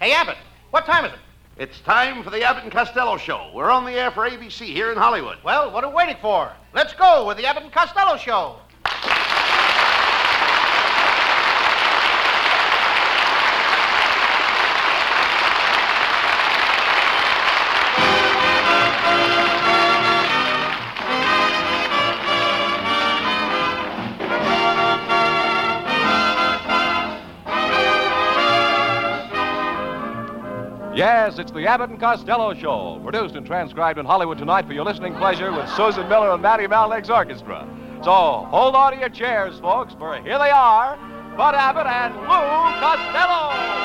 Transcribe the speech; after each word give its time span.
Hey, 0.00 0.12
Abbott, 0.12 0.36
what 0.70 0.86
time 0.86 1.06
is 1.06 1.12
it? 1.12 1.18
It's 1.56 1.80
time 1.80 2.22
for 2.22 2.30
the 2.30 2.44
Abbott 2.44 2.62
and 2.62 2.70
Costello 2.70 3.16
Show. 3.16 3.50
We're 3.52 3.72
on 3.72 3.84
the 3.84 3.94
air 3.94 4.12
for 4.12 4.30
ABC 4.30 4.66
here 4.66 4.92
in 4.92 4.96
Hollywood. 4.96 5.38
Well, 5.42 5.72
what 5.72 5.82
are 5.82 5.90
we 5.90 5.96
waiting 5.96 6.18
for? 6.22 6.52
Let's 6.72 6.94
go 6.94 7.26
with 7.26 7.36
the 7.36 7.46
Abbott 7.46 7.64
and 7.64 7.72
Costello 7.72 8.16
Show. 8.16 8.60
Yes, 30.98 31.38
it's 31.38 31.52
the 31.52 31.64
Abbott 31.64 31.90
and 31.90 32.00
Costello 32.00 32.52
Show, 32.54 32.98
produced 33.04 33.36
and 33.36 33.46
transcribed 33.46 34.00
in 34.00 34.04
Hollywood 34.04 34.36
tonight 34.36 34.66
for 34.66 34.72
your 34.72 34.84
listening 34.84 35.14
pleasure 35.14 35.52
with 35.52 35.68
Susan 35.76 36.08
Miller 36.08 36.32
and 36.32 36.42
Matty 36.42 36.64
Malneck's 36.64 37.08
orchestra. 37.08 37.68
So 38.02 38.10
hold 38.10 38.74
on 38.74 38.94
to 38.94 38.98
your 38.98 39.08
chairs, 39.08 39.60
folks, 39.60 39.94
for 39.94 40.20
here 40.20 40.40
they 40.40 40.50
are, 40.50 40.96
Bud 41.36 41.54
Abbott 41.54 41.86
and 41.86 42.16
Lou 42.16 42.26
Costello. 42.82 43.78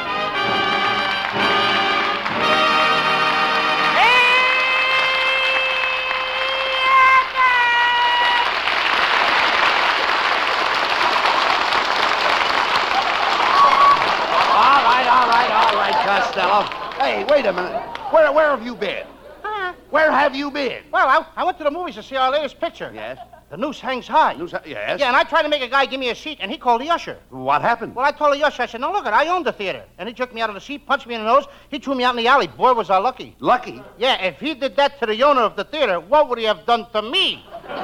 Costello. 16.04 16.83
Hey, 17.04 17.26
wait 17.26 17.46
a 17.46 17.52
minute. 17.52 17.82
Where, 18.14 18.32
where 18.32 18.52
have 18.52 18.64
you 18.64 18.76
been? 18.76 19.06
Huh? 19.42 19.74
Where 19.90 20.10
have 20.10 20.34
you 20.34 20.50
been? 20.50 20.84
Well, 20.90 21.06
I, 21.06 21.26
I 21.36 21.44
went 21.44 21.58
to 21.58 21.66
the 21.66 21.70
movies 21.70 21.96
to 21.96 22.04
see 22.04 22.16
our 22.16 22.32
latest 22.32 22.62
picture. 22.62 22.90
Yes. 22.96 23.18
The 23.50 23.58
noose 23.58 23.82
hangs 23.82 24.08
high. 24.08 24.36
News- 24.36 24.54
yes. 24.66 25.02
Yeah, 25.02 25.08
and 25.08 25.16
I 25.18 25.26
tried 25.26 25.42
to 25.42 25.50
make 25.50 25.62
a 25.62 25.68
guy 25.68 25.86
give 25.86 26.00
me 26.00 26.12
a 26.12 26.16
seat, 26.16 26.38
and 26.40 26.50
he 26.50 26.58
called 26.58 26.80
the 26.80 26.90
usher. 26.90 27.18
What 27.30 27.62
happened? 27.62 27.94
Well, 27.94 28.06
I 28.06 28.12
told 28.12 28.34
the 28.34 28.42
usher, 28.46 28.64
I 28.64 28.68
said, 28.68 28.80
no, 28.80 28.94
look 28.94 29.06
at 29.06 29.12
it, 29.12 29.18
I 29.18 29.28
own 29.28 29.44
the 29.44 29.52
theater. 29.52 29.84
And 29.98 30.08
he 30.08 30.16
took 30.16 30.34
me 30.34 30.40
out 30.40 30.50
of 30.50 30.56
the 30.56 30.62
seat, 30.62 30.88
punched 30.88 31.06
me 31.06 31.16
in 31.16 31.26
the 31.26 31.28
nose. 31.28 31.46
He 31.70 31.78
threw 31.78 31.94
me 31.94 32.06
out 32.06 32.12
in 32.12 32.24
the 32.24 32.28
alley. 32.30 32.48
Boy, 32.48 32.72
was 32.72 32.90
I 32.90 33.00
lucky. 33.00 33.36
Lucky. 33.40 33.84
Yeah, 33.98 34.24
if 34.24 34.40
he 34.40 34.54
did 34.54 34.78
that 34.78 34.98
to 35.02 35.06
the 35.06 35.22
owner 35.24 35.42
of 35.42 35.58
the 35.58 35.66
theater, 35.66 36.00
what 36.00 36.30
would 36.30 36.40
he 36.40 36.46
have 36.46 36.66
done 36.66 36.90
to 36.92 37.02
me? 37.02 37.46
and 37.68 37.78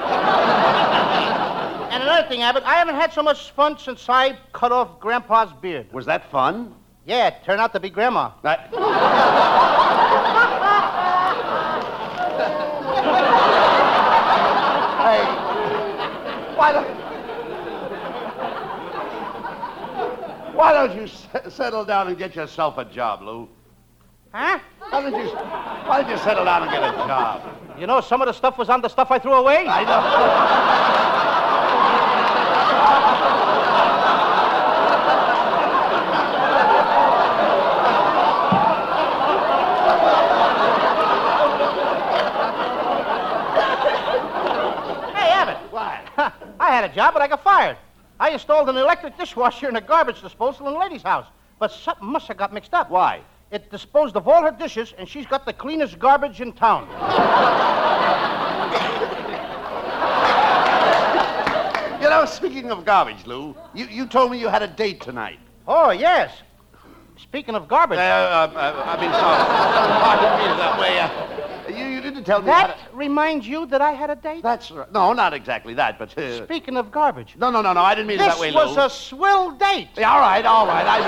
another 2.03 2.25
thing, 2.29 2.41
Abbott, 2.41 2.63
I 2.63 2.75
haven't 2.75 2.95
had 2.95 3.11
so 3.11 3.21
much 3.21 3.51
fun 3.51 3.77
since 3.77 4.07
I 4.07 4.37
cut 4.53 4.71
off 4.71 5.01
Grandpa's 5.01 5.51
beard. 5.61 5.91
Was 5.91 6.05
that 6.05 6.31
fun? 6.31 6.73
Yeah, 7.09 7.29
it 7.29 7.43
turned 7.43 7.59
out 7.59 7.73
to 7.73 7.79
be 7.79 7.89
Grandma. 7.89 8.29
I- 8.43 8.57
hey, 14.99 15.23
why 16.55 16.71
don't 16.71 16.87
why 20.55 20.73
don't 20.73 20.95
you 20.95 21.03
s- 21.03 21.27
settle 21.49 21.83
down 21.85 22.07
and 22.09 22.17
get 22.17 22.35
yourself 22.35 22.77
a 22.77 22.85
job, 22.85 23.21
Lou? 23.23 23.49
Huh? 24.31 24.59
Why 24.89 25.01
don't 25.01 25.13
you 25.25 25.29
why 25.87 26.01
don't 26.01 26.11
you 26.11 26.17
settle 26.17 26.45
down 26.45 26.61
and 26.63 26.71
get 26.71 26.83
a 26.83 26.91
job? 27.07 27.41
You 27.79 27.87
know, 27.87 28.01
some 28.01 28.21
of 28.21 28.27
the 28.27 28.33
stuff 28.33 28.57
was 28.59 28.69
on 28.69 28.81
the 28.81 28.89
stuff 28.89 29.09
I 29.09 29.17
threw 29.17 29.33
away. 29.33 29.67
I 29.67 29.83
know. 29.83 31.09
Hey, 45.15 45.29
Abbott. 45.31 45.57
What? 45.71 46.33
I 46.59 46.68
had 46.79 46.91
a 46.91 46.95
job, 46.95 47.13
but 47.13 47.21
I 47.21 47.27
got 47.27 47.43
fired. 47.43 47.77
I 48.19 48.29
installed 48.29 48.69
an 48.69 48.77
electric 48.77 49.17
dishwasher 49.17 49.67
in 49.67 49.75
a 49.75 49.81
garbage 49.81 50.21
disposal 50.21 50.67
in 50.69 50.75
a 50.75 50.79
lady's 50.79 51.03
house. 51.03 51.25
But 51.59 51.71
something 51.71 52.07
must 52.07 52.27
have 52.29 52.37
got 52.37 52.53
mixed 52.53 52.73
up. 52.73 52.89
Why? 52.89 53.21
It 53.51 53.69
disposed 53.69 54.15
of 54.15 54.27
all 54.27 54.41
her 54.43 54.51
dishes, 54.51 54.93
and 54.97 55.07
she's 55.07 55.25
got 55.25 55.45
the 55.45 55.53
cleanest 55.53 55.99
garbage 55.99 56.39
in 56.41 56.53
town. 56.53 56.87
You 62.01 62.09
know, 62.09 62.23
speaking 62.25 62.71
of 62.71 62.85
garbage, 62.85 63.25
Lou, 63.27 63.53
you, 63.73 63.85
you 63.87 64.05
told 64.07 64.31
me 64.31 64.39
you 64.39 64.47
had 64.47 64.63
a 64.63 64.67
date 64.67 65.01
tonight. 65.01 65.37
Oh, 65.67 65.91
yes. 65.91 66.31
Speaking 67.17 67.55
of 67.55 67.67
garbage, 67.67 67.99
Uh, 67.99 68.01
uh, 68.01 68.51
uh, 68.55 68.83
I 68.87 68.95
mean, 69.01 69.11
sorry. 69.11 69.43
Pardon 69.99 70.39
me 70.39 70.45
that 70.57 70.79
way. 70.79 70.97
You 72.19 72.25
tell 72.25 72.41
me. 72.41 72.47
that 72.47 72.77
a- 72.91 72.95
reminds 72.95 73.47
you 73.47 73.65
that 73.67 73.81
I 73.81 73.93
had 73.93 74.09
a 74.09 74.15
date? 74.15 74.43
That's 74.43 74.69
right. 74.71 74.91
No, 74.91 75.13
not 75.13 75.33
exactly 75.33 75.73
that, 75.75 75.97
but. 75.97 76.17
Uh, 76.17 76.43
Speaking 76.45 76.75
of 76.75 76.91
garbage, 76.91 77.35
no, 77.37 77.49
no, 77.49 77.61
no, 77.61 77.71
no. 77.71 77.79
I 77.81 77.95
didn't 77.95 78.07
mean 78.07 78.19
it 78.19 78.23
that 78.23 78.37
way, 78.39 78.47
This 78.47 78.55
was 78.55 78.75
Lou. 78.75 78.83
a 78.85 78.89
swill 78.89 79.51
date. 79.51 79.87
Yeah, 79.97 80.11
all 80.11 80.19
right, 80.19 80.45
all 80.45 80.67
right. 80.67 80.85
I 80.85 80.99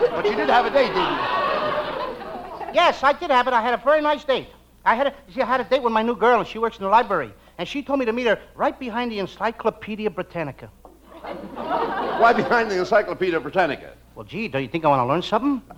know. 0.00 0.08
but 0.16 0.24
you 0.26 0.34
did 0.34 0.48
have 0.50 0.66
a 0.66 0.70
date, 0.70 0.88
didn't 0.88 0.96
you? 0.96 2.74
Yes, 2.74 3.02
I 3.04 3.12
did 3.12 3.30
have 3.30 3.46
it. 3.46 3.52
I 3.54 3.62
had 3.62 3.74
a 3.74 3.76
very 3.84 4.00
nice 4.00 4.24
date. 4.24 4.48
I 4.84 4.96
had 4.96 5.06
a, 5.08 5.14
see, 5.32 5.40
I 5.40 5.46
had 5.46 5.60
a 5.60 5.64
date 5.64 5.82
with 5.82 5.92
my 5.92 6.02
new 6.02 6.16
girl, 6.16 6.40
and 6.40 6.48
she 6.48 6.58
works 6.58 6.78
in 6.78 6.82
the 6.82 6.90
library. 6.90 7.32
And 7.58 7.68
she 7.68 7.82
told 7.82 8.00
me 8.00 8.04
to 8.06 8.12
meet 8.12 8.26
her 8.26 8.40
right 8.56 8.76
behind 8.78 9.12
the 9.12 9.20
Encyclopedia 9.20 10.10
Britannica. 10.10 10.68
Why 11.22 12.32
behind 12.32 12.70
the 12.70 12.78
Encyclopedia 12.80 13.38
Britannica? 13.38 13.92
Well, 14.16 14.24
gee, 14.24 14.48
don't 14.48 14.62
you 14.62 14.68
think 14.68 14.84
I 14.84 14.88
want 14.88 15.00
to 15.00 15.06
learn 15.06 15.22
something? 15.22 15.62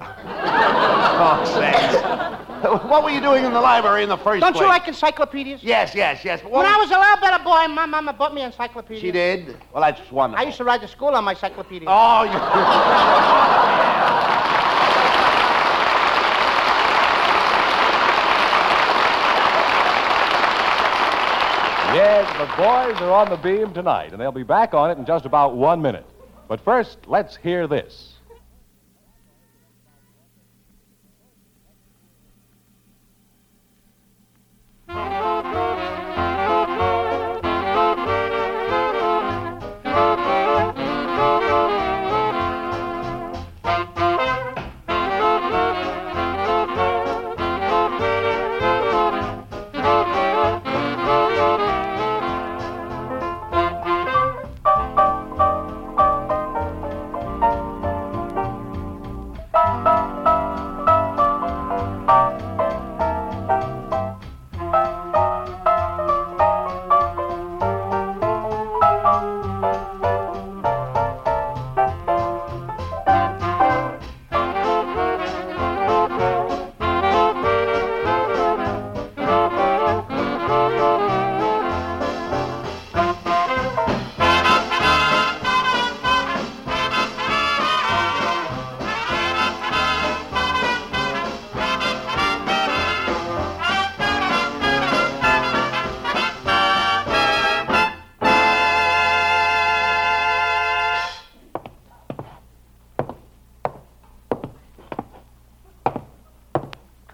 Oh, 1.17 1.45
sakes. 1.45 2.34
what 2.89 3.05
were 3.05 3.11
you 3.11 3.21
doing 3.21 3.45
in 3.45 3.53
the 3.53 3.61
library 3.61 4.03
in 4.03 4.09
the 4.09 4.17
1st 4.17 4.23
place? 4.23 4.41
Don't 4.41 4.53
place? 4.53 4.63
you 4.63 4.69
like 4.69 4.89
encyclopedias? 4.89 5.63
Yes, 5.63 5.95
yes, 5.95 6.25
yes. 6.25 6.41
But 6.41 6.51
what 6.51 6.65
When 6.65 6.73
I 6.73 6.79
was 6.79 6.91
a 6.91 6.99
little 6.99 7.17
better 7.21 7.45
boy, 7.45 7.69
my 7.69 7.85
mama 7.85 8.13
bought 8.13 8.35
me 8.35 8.41
an 8.41 8.47
encyclopedia. 8.47 9.01
She 9.01 9.11
did? 9.11 9.57
Well, 9.73 9.83
that's 9.83 10.11
wonderful. 10.11 10.43
I 10.43 10.47
used 10.47 10.57
to 10.59 10.65
ride 10.65 10.81
to 10.81 10.89
school 10.89 11.09
on 11.09 11.25
my 11.25 11.33
encyclopedia. 11.33 11.89
Oh, 11.91 12.23
you. 12.25 12.31
Yes, 21.95 22.27
the 22.39 22.47
boys 22.57 23.01
are 23.03 23.13
on 23.13 23.31
the 23.31 23.37
beam 23.37 23.73
tonight, 23.73 24.11
and 24.11 24.21
they'll 24.21 24.33
be 24.33 24.43
back 24.43 24.75
on 24.75 24.91
it 24.91 24.99
in 24.99 25.07
just 25.07 25.27
about 25.27 25.55
one 25.55 25.81
minute. 25.81 26.05
But 26.49 26.61
first, 26.61 26.99
let's 27.07 27.37
hear 27.37 27.69
this. 27.69 28.14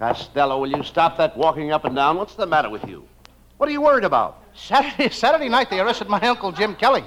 Costello, 0.01 0.59
will 0.59 0.71
you 0.71 0.81
stop 0.81 1.15
that 1.17 1.37
walking 1.37 1.71
up 1.71 1.85
and 1.85 1.95
down? 1.95 2.17
What's 2.17 2.33
the 2.33 2.47
matter 2.47 2.71
with 2.71 2.83
you? 2.87 3.07
What 3.57 3.69
are 3.69 3.71
you 3.71 3.81
worried 3.81 4.03
about? 4.03 4.43
Saturday, 4.55 5.09
Saturday 5.13 5.47
night, 5.47 5.69
they 5.69 5.79
arrested 5.79 6.09
my 6.09 6.19
Uncle 6.21 6.51
Jim 6.51 6.73
Kelly. 6.73 7.03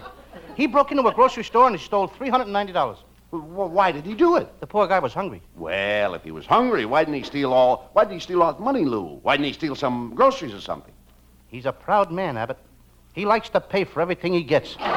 He 0.57 0.69
broke 0.69 0.93
into 0.93 1.05
a 1.09 1.13
grocery 1.13 1.43
store 1.43 1.67
and 1.67 1.77
he 1.77 1.85
stole 1.85 2.07
$390. 2.07 2.97
Well, 3.33 3.69
why 3.69 3.91
did 3.91 4.07
he 4.07 4.15
do 4.15 4.37
it? 4.37 4.49
The 4.61 4.69
poor 4.69 4.87
guy 4.87 5.01
was 5.01 5.13
hungry. 5.13 5.43
Well, 5.57 6.15
if 6.15 6.23
he 6.23 6.31
was 6.31 6.47
hungry, 6.47 6.85
why 6.85 7.03
didn't 7.03 7.17
he 7.17 7.25
steal 7.25 7.53
all? 7.53 7.91
Why 7.95 8.05
didn't 8.05 8.15
he 8.15 8.21
steal 8.21 8.45
all 8.45 8.53
his 8.53 8.63
money, 8.63 8.85
Lou? 8.85 9.19
Why 9.25 9.37
didn't 9.37 9.47
he 9.47 9.55
steal 9.55 9.75
some 9.75 10.15
groceries 10.15 10.55
or 10.55 10.61
something? 10.61 10.95
He's 11.49 11.67
a 11.67 11.73
proud 11.73 12.13
man, 12.13 12.37
Abbott. 12.37 12.59
He 13.13 13.25
likes 13.25 13.49
to 13.49 13.61
pay 13.61 13.83
for 13.83 14.03
everything 14.03 14.33
he 14.33 14.45
gets. 14.45 14.77
and 14.79 14.95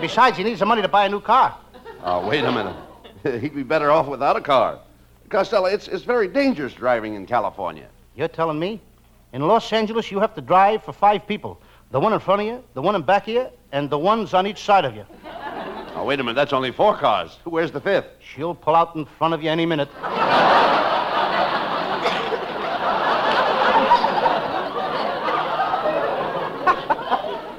besides, 0.00 0.38
he 0.38 0.44
needs 0.44 0.60
the 0.60 0.66
money 0.66 0.80
to 0.80 0.88
buy 0.88 1.04
a 1.04 1.10
new 1.10 1.20
car. 1.20 1.58
Oh, 2.04 2.26
wait 2.26 2.42
a 2.42 2.50
minute. 2.50 2.76
He'd 3.42 3.54
be 3.54 3.64
better 3.64 3.90
off 3.90 4.06
without 4.06 4.36
a 4.36 4.40
car. 4.40 4.80
Costello, 5.30 5.66
it's, 5.66 5.86
it's 5.86 6.02
very 6.02 6.26
dangerous 6.26 6.72
driving 6.72 7.14
in 7.14 7.24
California. 7.24 7.86
You're 8.16 8.26
telling 8.26 8.58
me? 8.58 8.80
In 9.32 9.46
Los 9.46 9.72
Angeles, 9.72 10.10
you 10.10 10.18
have 10.18 10.34
to 10.34 10.40
drive 10.40 10.82
for 10.82 10.92
five 10.92 11.24
people 11.26 11.60
the 11.92 12.00
one 12.00 12.12
in 12.12 12.18
front 12.18 12.40
of 12.40 12.46
you, 12.48 12.64
the 12.74 12.82
one 12.82 12.96
in 12.96 13.02
back 13.02 13.28
of 13.28 13.34
you, 13.34 13.46
and 13.70 13.88
the 13.88 13.98
ones 13.98 14.34
on 14.34 14.46
each 14.46 14.60
side 14.62 14.84
of 14.84 14.96
you. 14.96 15.06
Oh, 15.94 16.04
wait 16.04 16.18
a 16.18 16.22
minute. 16.24 16.34
That's 16.34 16.52
only 16.52 16.72
four 16.72 16.96
cars. 16.96 17.38
Where's 17.44 17.70
the 17.70 17.80
fifth? 17.80 18.06
She'll 18.20 18.56
pull 18.56 18.74
out 18.74 18.96
in 18.96 19.04
front 19.04 19.32
of 19.34 19.42
you 19.42 19.50
any 19.50 19.66
minute. 19.66 19.88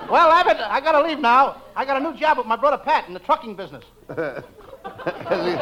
well, 0.09 0.31
Abbott, 0.31 0.57
I 0.57 0.81
gotta 0.83 1.07
leave 1.07 1.19
now. 1.19 1.61
I 1.75 1.85
got 1.85 1.95
a 1.95 1.99
new 2.01 2.13
job 2.17 2.37
with 2.37 2.47
my 2.47 2.57
brother 2.57 2.77
Pat 2.77 3.07
in 3.07 3.13
the 3.13 3.19
trucking 3.19 3.55
business. 3.55 3.85
has, 4.83 5.45
he, 5.45 5.55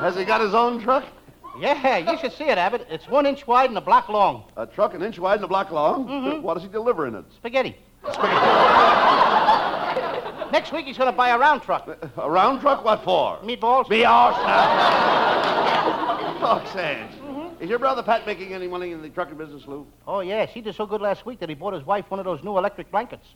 has 0.00 0.16
he 0.16 0.24
got 0.24 0.40
his 0.40 0.54
own 0.54 0.80
truck? 0.80 1.04
Yeah, 1.58 1.98
you 1.98 2.16
should 2.18 2.32
see 2.32 2.44
it, 2.44 2.56
Abbott. 2.58 2.86
It's 2.88 3.08
one 3.08 3.26
inch 3.26 3.46
wide 3.46 3.68
and 3.68 3.76
a 3.78 3.80
block 3.80 4.08
long. 4.08 4.44
A 4.56 4.66
truck 4.66 4.94
an 4.94 5.02
inch 5.02 5.18
wide 5.18 5.36
and 5.36 5.44
a 5.44 5.48
block 5.48 5.70
long? 5.70 6.06
Mm-hmm. 6.06 6.42
What 6.42 6.54
does 6.54 6.62
he 6.62 6.68
deliver 6.68 7.06
in 7.06 7.16
it? 7.16 7.24
Spaghetti. 7.34 7.76
Spaghetti. 8.12 8.36
Next 10.52 10.72
week, 10.72 10.86
he's 10.86 10.96
gonna 10.96 11.12
buy 11.12 11.30
a 11.30 11.38
round 11.38 11.62
truck. 11.62 11.88
A 12.16 12.30
round 12.30 12.60
truck? 12.60 12.84
What 12.84 13.02
for? 13.04 13.38
Meatballs. 13.38 13.88
Be 13.88 14.04
awesome. 14.04 14.44
Talk 16.40 16.66
sense. 16.68 17.14
Is 17.60 17.68
your 17.68 17.80
brother 17.80 18.04
Pat 18.04 18.24
making 18.24 18.54
any 18.54 18.68
money 18.68 18.92
in 18.92 19.02
the 19.02 19.08
trucking 19.08 19.36
business, 19.36 19.66
Lou? 19.66 19.84
Oh, 20.06 20.20
yes. 20.20 20.50
He 20.52 20.60
did 20.60 20.76
so 20.76 20.86
good 20.86 21.00
last 21.00 21.26
week 21.26 21.40
that 21.40 21.48
he 21.48 21.56
bought 21.56 21.74
his 21.74 21.84
wife 21.84 22.04
one 22.08 22.20
of 22.20 22.24
those 22.24 22.42
new 22.44 22.56
electric 22.56 22.90
blankets. 22.92 23.26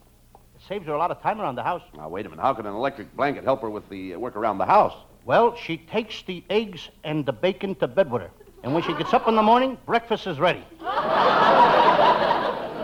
Saves 0.68 0.86
her 0.86 0.92
a 0.92 0.98
lot 0.98 1.10
of 1.10 1.20
time 1.22 1.40
around 1.40 1.56
the 1.56 1.62
house. 1.62 1.82
Now, 1.96 2.08
wait 2.08 2.24
a 2.24 2.28
minute. 2.28 2.42
How 2.42 2.54
can 2.54 2.66
an 2.66 2.74
electric 2.74 3.14
blanket 3.16 3.42
help 3.44 3.62
her 3.62 3.70
with 3.70 3.88
the 3.88 4.14
uh, 4.14 4.18
work 4.18 4.36
around 4.36 4.58
the 4.58 4.66
house? 4.66 4.94
Well, 5.24 5.56
she 5.56 5.76
takes 5.76 6.22
the 6.22 6.44
eggs 6.50 6.88
and 7.04 7.26
the 7.26 7.32
bacon 7.32 7.74
to 7.76 7.88
bed 7.88 8.10
with 8.10 8.22
her. 8.22 8.30
And 8.62 8.72
when 8.74 8.82
she 8.84 8.92
gets 8.94 9.12
up 9.12 9.26
in 9.26 9.34
the 9.34 9.42
morning, 9.42 9.76
breakfast 9.86 10.26
is 10.28 10.38
ready. 10.38 10.64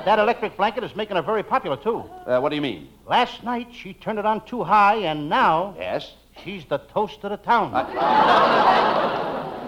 that 0.05 0.19
electric 0.19 0.57
blanket 0.57 0.83
is 0.83 0.97
making 0.97 1.15
her 1.17 1.23
very 1.23 1.45
popular, 1.45 1.77
too. 1.77 1.99
Uh, 2.27 2.41
what 2.41 2.49
do 2.49 2.57
you 2.57 2.63
mean? 2.63 2.89
Last 3.07 3.45
night, 3.45 3.69
she 3.73 3.95
turned 3.95 4.19
it 4.19 4.27
on 4.27 4.45
too 4.45 4.65
high, 4.65 4.97
and 4.97 5.29
now 5.29 5.75
Yes. 5.79 6.15
she's 6.43 6.65
the 6.65 6.79
toast 6.79 7.23
of 7.23 7.31
the 7.31 7.37
town. 7.37 7.73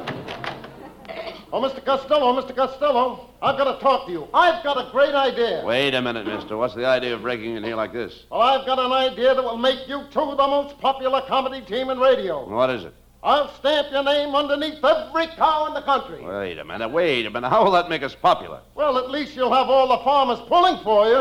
Oh, 1.53 1.61
Mr. 1.61 1.85
Costello, 1.85 2.41
Mr. 2.41 2.55
Costello, 2.55 3.29
I've 3.43 3.59
got 3.59 3.75
to 3.75 3.81
talk 3.81 4.07
to 4.07 4.13
you. 4.13 4.29
I've 4.33 4.63
got 4.63 4.77
a 4.77 4.89
great 4.93 5.15
idea. 5.15 5.65
Wait 5.67 5.93
a 5.95 6.01
minute, 6.01 6.25
mister. 6.25 6.57
What's 6.57 6.77
the 6.77 6.87
idea 6.87 7.15
of 7.15 7.23
breaking 7.23 7.57
in 7.57 7.65
here 7.65 7.75
like 7.75 7.93
this? 7.93 8.25
Well, 8.31 8.41
I've 8.41 8.65
got 8.67 8.79
an 8.79 8.93
idea 8.93 9.35
that 9.35 9.43
will 9.43 9.57
make 9.59 9.89
you 9.89 10.05
two 10.13 10.35
the 10.37 10.47
most 10.47 10.79
popular 10.79 11.23
comedy 11.23 11.61
team 11.63 11.91
in 11.91 11.99
radio. 11.99 12.49
What 12.49 12.71
is 12.71 12.85
it? 12.85 12.95
I'll 13.25 13.53
stamp 13.55 13.89
your 13.91 14.05
name 14.05 14.33
underneath 14.35 14.83
every 14.85 15.27
cow 15.37 15.67
in 15.67 15.75
the 15.75 15.83
country. 15.83 16.25
Wait 16.25 16.57
a 16.59 16.65
minute. 16.65 16.89
Wait 16.89 17.27
a 17.27 17.31
minute. 17.31 17.51
How 17.51 17.65
will 17.65 17.73
that 17.73 17.89
make 17.89 18.05
us 18.05 18.15
popular? 18.15 18.61
Well, 18.77 18.97
at 18.97 19.11
least 19.11 19.35
you'll 19.35 19.53
have 19.53 19.69
all 19.69 19.89
the 19.89 20.03
farmers 20.05 20.39
pulling 20.47 20.83
for 20.85 21.07
you. 21.07 21.19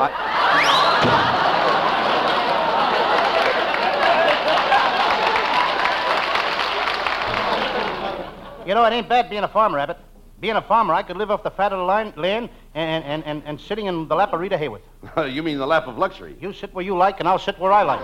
You 8.65 8.75
know, 8.75 8.85
it 8.85 8.93
ain't 8.93 9.09
bad 9.09 9.31
being 9.31 9.43
a 9.43 9.47
farmer, 9.47 9.79
Abbott. 9.79 9.97
Being 10.39 10.55
a 10.55 10.61
farmer, 10.61 10.93
I 10.93 11.03
could 11.03 11.17
live 11.17 11.31
off 11.31 11.43
the 11.43 11.51
fat 11.51 11.73
of 11.73 11.79
the 11.79 11.83
line, 11.83 12.13
land 12.15 12.49
and, 12.73 13.03
and, 13.03 13.25
and, 13.25 13.43
and 13.45 13.59
sitting 13.59 13.87
in 13.87 14.07
the 14.07 14.15
lap 14.15 14.31
of 14.31 14.39
Rita 14.39 14.57
Hayworth. 14.57 15.33
you 15.33 15.43
mean 15.43 15.57
the 15.57 15.67
lap 15.67 15.85
of 15.87 15.97
luxury? 15.97 16.37
You 16.39 16.53
sit 16.53 16.73
where 16.73 16.85
you 16.85 16.95
like, 16.95 17.19
and 17.19 17.27
I'll 17.27 17.37
sit 17.37 17.59
where 17.59 17.73
I 17.73 17.83
like. 17.83 17.99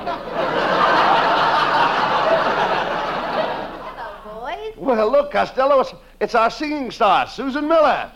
Hello, 4.25 4.41
boys. 4.41 4.73
Well, 4.75 5.09
look, 5.09 5.31
Costello, 5.31 5.79
it's, 5.79 5.93
it's 6.19 6.35
our 6.35 6.49
singing 6.49 6.91
star, 6.91 7.25
Susan 7.27 7.69
Miller. 7.69 8.11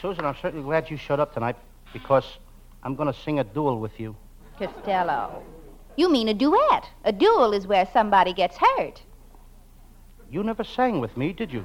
Susan, 0.00 0.24
I'm 0.24 0.36
certainly 0.40 0.64
glad 0.64 0.88
you 0.88 0.96
showed 0.96 1.18
up 1.18 1.34
tonight 1.34 1.56
because 1.92 2.38
I'm 2.84 2.94
going 2.94 3.12
to 3.12 3.20
sing 3.20 3.40
a 3.40 3.44
duel 3.44 3.80
with 3.80 3.98
you. 3.98 4.16
Costello. 4.58 5.42
You 5.96 6.10
mean 6.10 6.28
a 6.28 6.34
duet. 6.34 6.88
A 7.04 7.12
duel 7.12 7.52
is 7.52 7.66
where 7.66 7.88
somebody 7.92 8.32
gets 8.32 8.56
hurt. 8.56 9.02
You 10.30 10.42
never 10.42 10.64
sang 10.64 11.00
with 11.00 11.16
me, 11.16 11.32
did 11.32 11.52
you? 11.52 11.64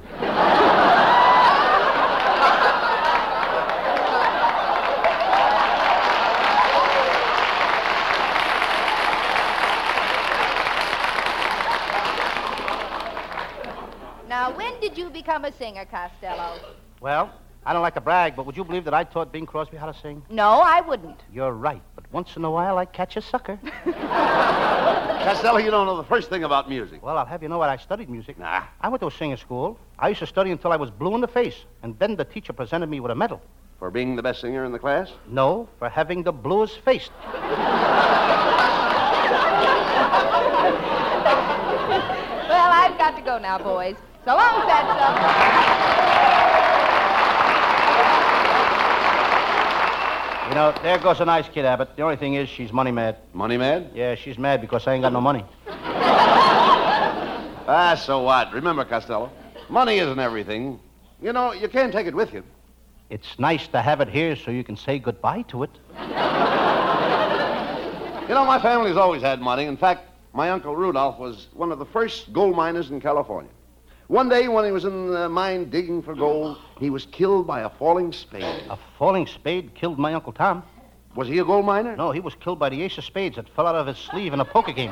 Now, 14.28 14.56
when 14.56 14.80
did 14.82 14.98
you 14.98 15.10
become 15.10 15.46
a 15.46 15.52
singer, 15.54 15.86
Costello? 15.86 16.60
Well, 17.00 17.32
I 17.66 17.74
don't 17.74 17.82
like 17.82 17.96
to 17.96 18.02
brag, 18.02 18.36
but 18.36 18.46
would 18.46 18.56
you 18.58 18.64
believe 18.64 18.84
that 18.86 18.94
I 18.94 19.04
taught 19.04 19.32
Bing 19.32 19.46
Crosby 19.46 19.78
how 19.78 19.92
to 19.92 20.00
sing? 20.00 20.24
No, 20.30 20.62
I 20.64 20.82
wouldn't. 20.82 21.20
You're 21.34 21.54
right, 21.54 21.82
once 22.12 22.36
in 22.36 22.44
a 22.46 22.52
while 22.52 22.78
I 22.78 22.86
catch 22.86 23.18
a 23.18 23.22
sucker. 23.22 23.60
Costello, 23.86 25.58
you 25.58 25.72
don't 25.72 25.86
know 25.86 25.98
the 25.98 26.04
first 26.04 26.30
thing 26.30 26.44
about 26.44 26.70
music. 26.70 27.04
Well, 27.04 27.18
I'll 27.18 27.26
have 27.26 27.44
you 27.44 27.50
know 27.50 27.58
what 27.58 27.70
I 27.70 27.78
studied 27.78 28.10
music. 28.10 28.40
Nah. 28.40 28.64
I 28.80 28.90
went 28.90 29.02
to 29.02 29.08
a 29.08 29.12
singing 29.12 29.38
school. 29.38 29.78
I 30.00 30.10
used 30.10 30.20
to 30.20 30.28
study 30.28 30.52
until 30.52 30.72
I 30.72 30.78
was 30.78 30.90
blue 30.90 31.16
in 31.16 31.22
the 31.22 31.28
face, 31.28 31.66
and 31.84 31.98
then 32.00 32.16
the 32.16 32.26
teacher 32.26 32.54
presented 32.54 32.88
me 32.88 33.00
with 33.00 33.12
a 33.12 33.16
medal. 33.16 33.42
For 33.80 33.92
being 33.92 34.16
the 34.16 34.24
best 34.24 34.42
singer 34.42 34.66
in 34.66 34.72
the 34.72 34.80
class? 34.80 35.12
No, 35.28 35.68
for 35.80 35.90
having 35.90 36.24
the 36.24 36.32
bluest 36.32 36.80
face. 36.80 37.10
Well, 42.48 42.72
I've 42.72 42.98
got 42.98 43.16
to 43.18 43.22
go 43.22 43.38
now, 43.38 43.58
boys. 43.60 43.96
So 44.26 44.36
long, 44.36 44.68
Fatso. 44.68 46.17
You 50.50 50.56
know, 50.56 50.74
there 50.82 50.98
goes 50.98 51.20
a 51.20 51.26
nice 51.26 51.50
kid, 51.50 51.66
Abbott. 51.66 51.96
The 51.98 52.04
only 52.04 52.16
thing 52.16 52.36
is, 52.36 52.48
she's 52.48 52.72
money 52.72 52.92
mad. 52.92 53.18
Money 53.34 53.58
mad? 53.58 53.90
Yeah, 53.94 54.16
she's 54.16 54.38
mad 54.38 54.62
because 54.62 54.88
I 54.88 54.94
ain't 54.94 55.02
got 55.02 55.14
no 55.14 55.22
money. 55.22 55.44
Ah, 57.70 57.96
so 57.96 58.22
what? 58.22 58.54
Remember, 58.54 58.86
Costello, 58.86 59.30
money 59.68 59.98
isn't 59.98 60.20
everything. 60.20 60.80
You 61.22 61.34
know, 61.34 61.52
you 61.52 61.68
can't 61.68 61.92
take 61.92 62.08
it 62.08 62.16
with 62.16 62.34
you. 62.34 62.42
It's 63.10 63.38
nice 63.38 63.68
to 63.68 63.82
have 63.82 64.00
it 64.00 64.08
here 64.08 64.38
so 64.38 64.52
you 64.52 64.64
can 64.64 64.78
say 64.78 65.00
goodbye 65.00 65.42
to 65.50 65.64
it. 65.64 65.72
You 68.30 68.34
know, 68.34 68.46
my 68.46 68.58
family's 68.62 68.96
always 68.96 69.22
had 69.22 69.42
money. 69.42 69.66
In 69.66 69.76
fact, 69.76 70.06
my 70.34 70.50
Uncle 70.50 70.78
Rudolph 70.78 71.20
was 71.20 71.48
one 71.54 71.74
of 71.74 71.80
the 71.80 71.86
first 71.86 72.32
gold 72.32 72.56
miners 72.56 72.90
in 72.90 73.02
California. 73.02 73.52
One 74.08 74.30
day, 74.30 74.48
when 74.48 74.64
he 74.64 74.72
was 74.72 74.86
in 74.86 75.12
the 75.12 75.28
mine 75.28 75.70
digging 75.70 76.02
for 76.02 76.16
gold, 76.16 76.58
he 76.80 76.90
was 76.90 77.06
killed 77.08 77.46
by 77.46 77.62
a 77.62 77.70
falling 77.70 78.14
spade. 78.14 78.44
A 78.70 78.78
falling 78.98 79.28
spade 79.28 79.76
killed 79.76 80.00
my 80.00 80.14
Uncle 80.14 80.32
Tom. 80.32 80.64
Was 81.16 81.28
he 81.28 81.40
a 81.40 81.44
gold 81.44 81.66
miner? 81.66 81.94
No, 81.96 82.12
he 82.12 82.22
was 82.22 82.34
killed 82.36 82.58
by 82.58 82.70
the 82.70 82.82
ace 82.84 82.98
of 82.98 83.04
spades 83.04 83.36
that 83.36 83.50
fell 83.50 83.68
out 83.68 83.76
of 83.76 83.88
his 83.88 83.98
sleeve 83.98 84.32
in 84.32 84.40
a 84.40 84.46
poker 84.46 84.72
game. 84.72 84.92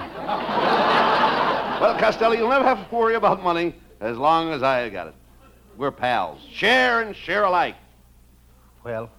Well, 1.80 1.98
Costello, 1.98 2.34
you'll 2.34 2.50
never 2.50 2.66
have 2.66 2.90
to 2.90 2.96
worry 2.96 3.16
about 3.16 3.42
money 3.42 3.76
as 4.02 4.18
long 4.18 4.52
as 4.52 4.64
I 4.64 4.90
got 4.90 5.08
it. 5.08 5.16
We're 5.78 5.92
pals. 5.92 6.42
Share 6.52 7.02
and 7.02 7.16
share 7.16 7.44
alike. 7.44 7.76
Well, 8.84 9.10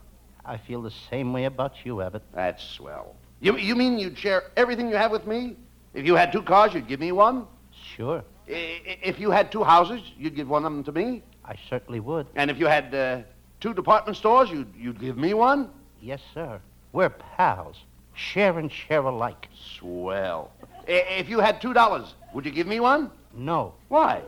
I 0.44 0.58
feel 0.58 0.82
the 0.82 0.92
same 1.10 1.32
way 1.32 1.44
about 1.44 1.72
you, 1.84 2.02
Abbott. 2.02 2.22
That's 2.34 2.62
swell. 2.62 3.14
You, 3.40 3.56
you 3.56 3.74
mean 3.74 3.98
you'd 3.98 4.18
share 4.18 4.50
everything 4.56 4.88
you 4.88 4.96
have 4.96 5.10
with 5.10 5.26
me? 5.26 5.56
If 5.94 6.04
you 6.06 6.16
had 6.16 6.32
two 6.32 6.42
cars, 6.42 6.74
you'd 6.74 6.88
give 6.88 7.00
me 7.00 7.12
one? 7.12 7.46
Sure, 7.94 8.24
If 8.46 9.18
you 9.18 9.30
had 9.30 9.50
two 9.50 9.64
houses, 9.64 10.00
you'd 10.16 10.36
give 10.36 10.48
one 10.48 10.64
of 10.64 10.72
them 10.72 10.84
to 10.84 10.92
me? 10.92 11.22
I 11.44 11.56
certainly 11.68 12.00
would. 12.00 12.26
And 12.34 12.50
if 12.50 12.58
you 12.58 12.66
had 12.66 12.94
uh, 12.94 13.22
two 13.60 13.74
department 13.74 14.16
stores, 14.16 14.50
you'd, 14.50 14.72
you'd 14.76 15.00
give 15.00 15.16
me 15.16 15.34
one? 15.34 15.70
Yes, 16.00 16.20
sir. 16.34 16.60
We're 16.92 17.10
pals. 17.10 17.76
Share 18.14 18.58
and 18.58 18.70
share 18.70 19.02
alike. 19.02 19.48
Swell. 19.78 20.50
If 20.86 21.28
you 21.28 21.40
had 21.40 21.60
two 21.60 21.74
dollars, 21.74 22.14
would 22.32 22.44
you 22.46 22.52
give 22.52 22.66
me 22.66 22.80
one? 22.80 23.10
No, 23.34 23.74
Why? 23.88 24.22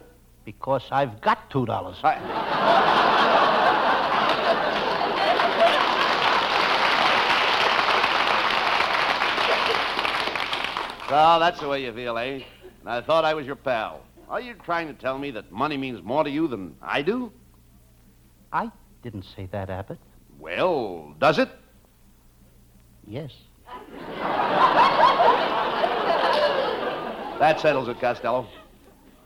because 0.45 0.85
I've 0.91 1.21
got 1.21 1.51
two 1.51 1.67
dollars. 1.67 1.99
So 1.99 2.09
that's 11.11 11.61
the 11.61 11.69
way 11.69 11.85
you 11.85 11.93
feel, 11.93 12.17
eh? 12.17 12.41
And 12.81 12.89
I 12.89 13.03
thought 13.03 13.27
I 13.27 13.35
was 13.35 13.45
your 13.47 13.57
pal. 13.57 14.01
Are 14.29 14.41
you 14.41 14.55
trying 14.55 14.89
to 14.89 14.95
tell 14.95 15.19
me 15.19 15.31
that 15.33 15.51
money 15.51 15.77
means 15.79 16.03
more 16.03 16.23
to 16.23 16.31
you 16.31 16.49
than 16.49 16.77
I 16.83 17.01
do? 17.01 17.33
I 18.53 18.71
didn't 19.03 19.25
say 19.37 19.49
that, 19.53 19.71
Abbott. 19.71 19.99
Well, 20.39 21.15
does 21.19 21.39
it? 21.39 21.49
Yes. 23.07 23.33
That 27.39 27.61
settles 27.61 27.89
it, 27.89 28.01
Costello. 28.01 28.47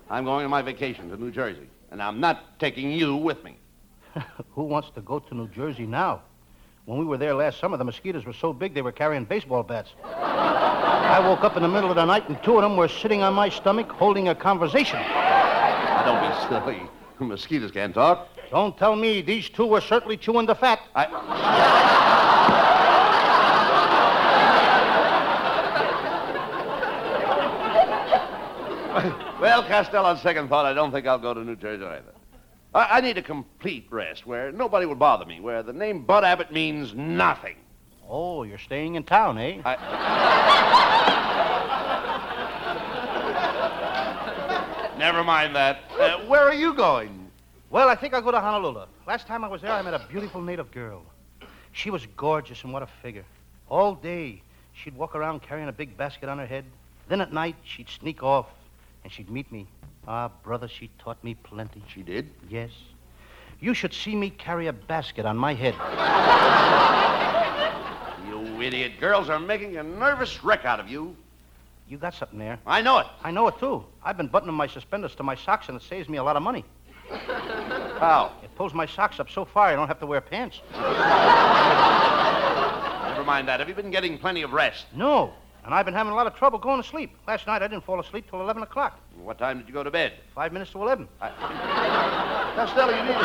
I'm 0.08 0.24
going 0.24 0.44
on 0.44 0.50
my 0.50 0.62
vacation 0.62 1.08
to 1.10 1.16
New 1.16 1.30
Jersey, 1.30 1.68
and 1.90 2.02
I'm 2.02 2.20
not 2.20 2.60
taking 2.60 2.92
you 2.92 3.16
with 3.16 3.42
me. 3.42 3.56
Who 4.50 4.64
wants 4.64 4.90
to 4.94 5.00
go 5.00 5.18
to 5.18 5.34
New 5.34 5.48
Jersey 5.48 5.86
now? 5.86 6.22
When 6.84 6.98
we 6.98 7.04
were 7.04 7.16
there 7.16 7.32
last 7.32 7.60
summer, 7.60 7.76
the 7.76 7.84
mosquitoes 7.84 8.24
were 8.24 8.32
so 8.32 8.52
big 8.52 8.74
they 8.74 8.82
were 8.82 8.90
carrying 8.90 9.24
baseball 9.24 9.62
bats. 9.62 9.90
I 10.04 11.20
woke 11.24 11.44
up 11.44 11.56
in 11.56 11.62
the 11.62 11.68
middle 11.68 11.90
of 11.90 11.96
the 11.96 12.04
night 12.04 12.28
and 12.28 12.42
two 12.42 12.56
of 12.56 12.62
them 12.62 12.76
were 12.76 12.88
sitting 12.88 13.22
on 13.22 13.34
my 13.34 13.48
stomach 13.48 13.88
holding 13.88 14.26
a 14.28 14.34
conversation. 14.34 14.98
Now, 14.98 16.02
don't 16.04 16.20
be 16.28 16.34
silly. 16.48 16.82
Mosquitoes 17.20 17.70
can't 17.70 17.94
talk. 17.94 18.26
Don't 18.50 18.76
tell 18.76 18.96
me 18.96 19.22
these 19.22 19.48
two 19.48 19.64
were 19.64 19.80
certainly 19.80 20.16
chewing 20.16 20.46
the 20.46 20.56
fat. 20.56 20.80
I... 20.96 21.06
well, 29.40 29.62
Costello, 29.62 30.08
on 30.08 30.18
second 30.18 30.48
thought, 30.48 30.66
I 30.66 30.72
don't 30.72 30.90
think 30.90 31.06
I'll 31.06 31.18
go 31.18 31.32
to 31.32 31.44
New 31.44 31.54
Jersey 31.54 31.84
either. 31.84 32.11
I, 32.74 32.98
I 32.98 33.00
need 33.00 33.18
a 33.18 33.22
complete 33.22 33.86
rest 33.90 34.26
where 34.26 34.52
nobody 34.52 34.86
will 34.86 34.94
bother 34.94 35.26
me, 35.26 35.40
where 35.40 35.62
the 35.62 35.72
name 35.72 36.04
Bud 36.04 36.24
Abbott 36.24 36.52
means 36.52 36.94
nothing. 36.94 37.56
Oh, 38.08 38.42
you're 38.42 38.58
staying 38.58 38.94
in 38.94 39.04
town, 39.04 39.38
eh? 39.38 39.60
Never 44.98 45.24
mind 45.24 45.56
that. 45.56 45.80
Uh, 45.98 46.18
where 46.26 46.42
are 46.42 46.54
you 46.54 46.74
going? 46.74 47.30
Well, 47.70 47.88
I 47.88 47.94
think 47.94 48.14
I'll 48.14 48.22
go 48.22 48.30
to 48.30 48.40
Honolulu. 48.40 48.86
Last 49.06 49.26
time 49.26 49.44
I 49.44 49.48
was 49.48 49.62
there, 49.62 49.72
I 49.72 49.82
met 49.82 49.94
a 49.94 50.06
beautiful 50.10 50.40
native 50.40 50.70
girl. 50.70 51.02
She 51.72 51.90
was 51.90 52.06
gorgeous, 52.16 52.62
and 52.64 52.72
what 52.72 52.82
a 52.82 52.88
figure. 53.02 53.24
All 53.68 53.94
day, 53.94 54.42
she'd 54.74 54.94
walk 54.94 55.16
around 55.16 55.42
carrying 55.42 55.68
a 55.68 55.72
big 55.72 55.96
basket 55.96 56.28
on 56.28 56.38
her 56.38 56.46
head. 56.46 56.64
Then 57.08 57.20
at 57.20 57.32
night, 57.32 57.56
she'd 57.64 57.88
sneak 57.88 58.22
off, 58.22 58.46
and 59.02 59.12
she'd 59.12 59.30
meet 59.30 59.50
me. 59.50 59.66
Ah, 60.06 60.30
brother, 60.42 60.68
she 60.68 60.90
taught 60.98 61.22
me 61.22 61.34
plenty. 61.34 61.82
She 61.88 62.02
did? 62.02 62.30
Yes. 62.48 62.70
You 63.60 63.74
should 63.74 63.94
see 63.94 64.16
me 64.16 64.30
carry 64.30 64.66
a 64.66 64.72
basket 64.72 65.24
on 65.26 65.36
my 65.36 65.54
head. 65.54 65.74
You 68.28 68.60
idiot. 68.62 68.92
Girls 69.00 69.28
are 69.28 69.38
making 69.40 69.76
a 69.76 69.82
nervous 69.82 70.42
wreck 70.44 70.64
out 70.64 70.78
of 70.80 70.88
you. 70.88 71.16
You 71.88 71.98
got 71.98 72.14
something 72.14 72.38
there. 72.38 72.58
I 72.66 72.80
know 72.80 72.98
it. 72.98 73.06
I 73.22 73.30
know 73.30 73.46
it, 73.48 73.58
too. 73.58 73.84
I've 74.02 74.16
been 74.16 74.28
buttoning 74.28 74.54
my 74.54 74.66
suspenders 74.66 75.14
to 75.16 75.22
my 75.22 75.34
socks, 75.34 75.68
and 75.68 75.76
it 75.76 75.82
saves 75.82 76.08
me 76.08 76.16
a 76.18 76.22
lot 76.24 76.36
of 76.36 76.42
money. 76.42 76.64
How? 77.10 78.32
It 78.42 78.54
pulls 78.56 78.72
my 78.72 78.86
socks 78.86 79.20
up 79.20 79.28
so 79.28 79.44
far 79.44 79.66
I 79.66 79.74
don't 79.74 79.88
have 79.88 80.00
to 80.00 80.06
wear 80.06 80.20
pants. 80.20 80.60
Never 80.72 80.84
mind 83.24 83.48
that. 83.48 83.60
Have 83.60 83.68
you 83.68 83.74
been 83.74 83.90
getting 83.90 84.16
plenty 84.18 84.42
of 84.42 84.52
rest? 84.52 84.86
No. 84.94 85.34
And 85.64 85.72
I've 85.72 85.84
been 85.84 85.94
having 85.94 86.12
a 86.12 86.16
lot 86.16 86.26
of 86.26 86.34
trouble 86.34 86.58
going 86.58 86.82
to 86.82 86.88
sleep. 86.88 87.16
Last 87.26 87.46
night 87.46 87.62
I 87.62 87.68
didn't 87.68 87.84
fall 87.84 88.00
asleep 88.00 88.28
till 88.28 88.40
11 88.40 88.62
o'clock. 88.62 88.98
What 89.22 89.38
time 89.38 89.58
did 89.58 89.68
you 89.68 89.74
go 89.74 89.84
to 89.84 89.90
bed? 89.90 90.14
Five 90.34 90.52
minutes 90.52 90.72
to 90.72 90.82
11. 90.82 91.06
Costello, 92.56 92.92
you 92.96 93.02
need 93.04 93.16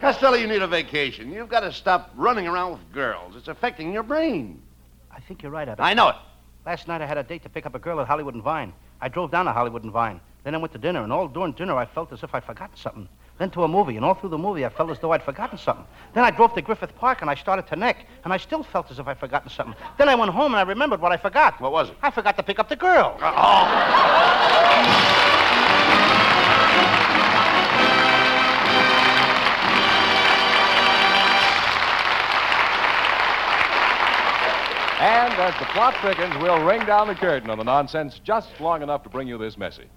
Costello, 0.00 0.36
you 0.36 0.46
need 0.46 0.62
a 0.62 0.66
vacation. 0.66 1.32
You've 1.32 1.48
got 1.48 1.60
to 1.60 1.72
stop 1.72 2.12
running 2.16 2.46
around 2.46 2.72
with 2.72 2.92
girls. 2.92 3.34
It's 3.36 3.48
affecting 3.48 3.92
your 3.92 4.02
brain. 4.02 4.62
I 5.10 5.20
think 5.20 5.42
you're 5.42 5.52
right, 5.52 5.68
Abbott. 5.68 5.84
I 5.84 5.94
know 5.94 6.10
it. 6.10 6.16
Last 6.64 6.86
night 6.86 7.02
I 7.02 7.06
had 7.06 7.18
a 7.18 7.22
date 7.24 7.42
to 7.42 7.48
pick 7.48 7.66
up 7.66 7.74
a 7.74 7.78
girl 7.78 8.00
at 8.00 8.06
Hollywood 8.06 8.34
and 8.34 8.42
Vine. 8.42 8.72
I 9.00 9.08
drove 9.08 9.32
down 9.32 9.46
to 9.46 9.52
Hollywood 9.52 9.82
and 9.82 9.92
Vine. 9.92 10.20
Then 10.44 10.54
I 10.54 10.58
went 10.58 10.72
to 10.72 10.78
dinner, 10.78 11.02
and 11.02 11.12
all 11.12 11.28
during 11.28 11.52
dinner 11.52 11.76
I 11.76 11.86
felt 11.86 12.12
as 12.12 12.22
if 12.22 12.34
I'd 12.34 12.44
forgotten 12.44 12.76
something. 12.76 13.08
Then 13.38 13.50
to 13.50 13.64
a 13.64 13.68
movie, 13.68 13.96
and 13.96 14.04
all 14.04 14.14
through 14.14 14.30
the 14.30 14.38
movie 14.38 14.64
I 14.64 14.68
felt 14.68 14.90
as 14.90 14.98
though 14.98 15.12
I'd 15.12 15.22
forgotten 15.22 15.58
something. 15.58 15.86
Then 16.14 16.22
I 16.24 16.30
drove 16.30 16.54
to 16.54 16.62
Griffith 16.62 16.94
Park, 16.96 17.22
and 17.22 17.30
I 17.30 17.34
started 17.34 17.66
to 17.68 17.76
neck, 17.76 18.06
and 18.24 18.32
I 18.32 18.36
still 18.36 18.62
felt 18.62 18.90
as 18.90 18.98
if 18.98 19.08
I'd 19.08 19.18
forgotten 19.18 19.50
something. 19.50 19.74
Then 19.98 20.08
I 20.08 20.14
went 20.14 20.30
home, 20.30 20.52
and 20.52 20.60
I 20.60 20.62
remembered 20.62 21.00
what 21.00 21.12
I 21.12 21.16
forgot. 21.16 21.60
What 21.60 21.72
was 21.72 21.90
it? 21.90 21.96
I 22.02 22.10
forgot 22.10 22.36
to 22.36 22.42
pick 22.42 22.58
up 22.58 22.68
the 22.68 22.76
girl. 22.76 23.18
Oh. 23.20 24.42
And 35.02 35.32
as 35.34 35.58
the 35.58 35.64
plot 35.72 35.96
thickens, 36.00 36.32
we'll 36.40 36.64
ring 36.64 36.86
down 36.86 37.08
the 37.08 37.16
curtain 37.16 37.50
on 37.50 37.58
the 37.58 37.64
nonsense 37.64 38.20
just 38.22 38.60
long 38.60 38.82
enough 38.82 39.02
to 39.02 39.08
bring 39.08 39.26
you 39.26 39.36
this 39.36 39.58
message. 39.58 39.88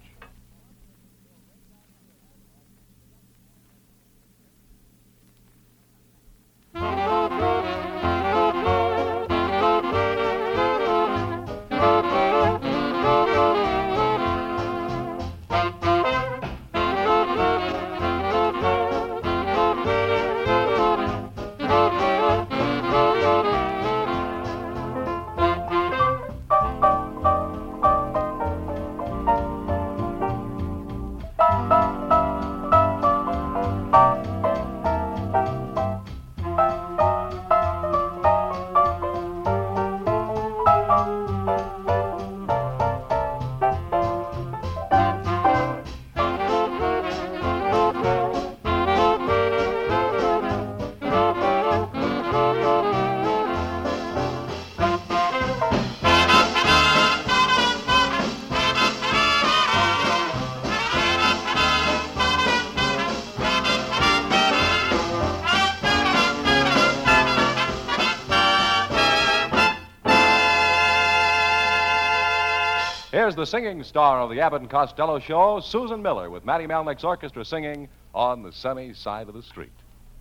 Here's 73.26 73.34
the 73.34 73.44
singing 73.44 73.82
star 73.82 74.20
of 74.20 74.30
the 74.30 74.38
Abbott 74.38 74.60
and 74.60 74.70
Costello 74.70 75.18
show, 75.18 75.58
Susan 75.58 76.00
Miller, 76.00 76.30
with 76.30 76.44
Matty 76.44 76.64
Malneck's 76.64 77.02
orchestra 77.02 77.44
singing 77.44 77.88
On 78.14 78.44
the 78.44 78.52
Sunny 78.52 78.94
Side 78.94 79.26
of 79.26 79.34
the 79.34 79.42
Street. 79.42 79.72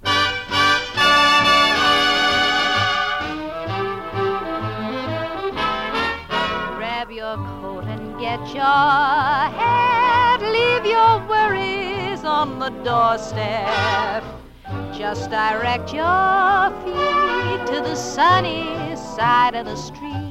Grab 0.02 0.34
your 7.12 7.36
coat 7.36 7.86
and 7.86 8.20
get 8.20 8.40
your 8.56 8.64
hat. 8.64 10.42
Leave 10.42 10.88
your 10.92 11.20
worries 11.30 12.26
on 12.26 12.58
the 12.58 12.70
doorstep. 12.84 14.24
Just 14.98 15.30
direct 15.30 15.94
your 15.94 16.72
feet 16.84 17.68
to 17.68 17.82
the 17.88 17.94
sunny 17.94 18.96
side 18.96 19.54
of 19.54 19.68
the 19.68 19.76
street. 19.76 20.25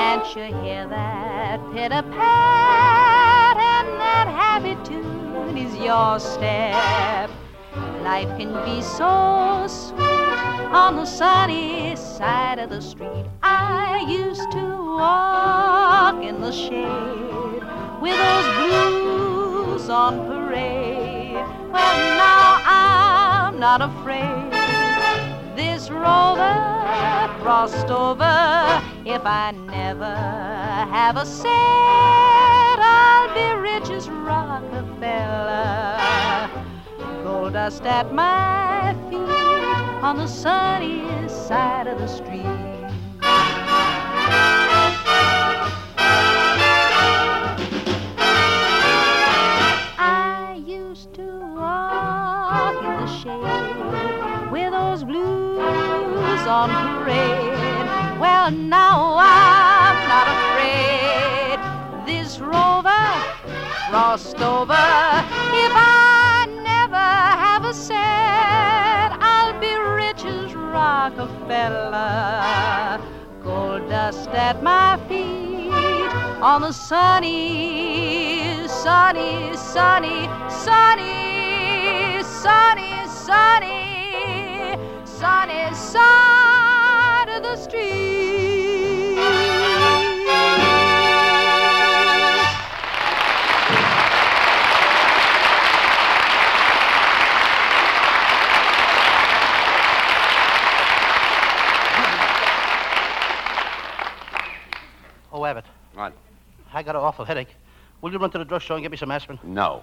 Can't 0.00 0.34
you 0.34 0.44
hear 0.62 0.88
that 0.88 1.60
pitter 1.72 2.02
pat? 2.02 3.56
And 3.58 3.88
that 4.00 4.28
happy 4.28 4.74
tune 4.82 5.58
is 5.58 5.76
your 5.76 6.18
step. 6.18 7.28
Life 8.02 8.30
can 8.38 8.52
be 8.64 8.80
so 8.80 9.66
sweet 9.68 10.70
on 10.72 10.96
the 10.96 11.04
sunny 11.04 11.94
side 11.96 12.58
of 12.58 12.70
the 12.70 12.80
street. 12.80 13.26
I 13.42 14.06
used 14.08 14.50
to 14.52 14.64
walk 15.02 16.24
in 16.24 16.40
the 16.40 16.50
shade 16.50 17.62
with 18.00 18.16
those 18.26 18.48
blues 18.56 19.90
on 19.90 20.12
parade. 20.26 21.44
But 21.70 21.96
now 22.24 22.62
I'm 22.64 23.60
not 23.60 23.82
afraid. 23.82 24.50
This 25.54 25.90
rover 25.90 26.56
crossed 27.42 27.90
over. 27.90 28.82
If 29.12 29.26
I 29.26 29.50
never 29.50 30.04
have 30.04 31.16
a 31.16 31.26
cent, 31.26 31.48
I'll 32.80 33.34
be 33.34 33.60
rich 33.60 33.90
as 33.90 34.08
Rockefeller. 34.08 35.98
Gold 37.24 37.54
dust 37.54 37.82
at 37.84 38.14
my 38.14 38.94
feet 39.10 39.18
on 40.04 40.16
the 40.16 40.28
sunniest 40.28 41.48
side 41.48 41.88
of 41.88 41.98
the 41.98 42.06
street. 42.06 42.46
on 56.50 56.68
parade 56.68 57.49
now 58.20 59.16
I'm 59.18 60.08
not 60.08 60.26
afraid. 60.36 61.58
This 62.06 62.38
rover 62.38 63.06
crossed 63.88 64.40
over. 64.40 64.74
If 65.64 65.72
I 65.74 66.46
never 66.62 66.96
have 66.96 67.64
a 67.64 67.72
cent, 67.72 69.14
I'll 69.22 69.58
be 69.58 69.74
rich 69.74 70.24
as 70.24 70.54
Rockefeller. 70.54 71.30
Gold 73.42 73.88
dust 73.88 74.28
at 74.30 74.62
my 74.62 74.98
feet 75.08 75.72
on 76.42 76.60
the 76.62 76.72
sunny, 76.72 78.68
sunny, 78.68 79.56
sunny, 79.56 80.28
sunny, 80.48 82.22
sunny, 82.22 83.06
sunny, 83.08 84.76
sunny 85.04 85.62
of 85.62 85.76
the 87.50 87.56
street. 87.56 87.90
Oh, 105.32 105.44
Abbott, 105.44 105.64
What? 105.94 106.12
I 106.72 106.82
got 106.82 106.94
an 106.94 107.02
awful 107.02 107.24
headache. 107.24 107.48
Will 108.00 108.12
you 108.12 108.18
run 108.18 108.30
to 108.30 108.38
the 108.38 108.44
drugstore 108.44 108.76
and 108.76 108.82
get 108.84 108.90
me 108.90 108.96
some 108.96 109.10
aspirin? 109.10 109.38
No. 109.42 109.82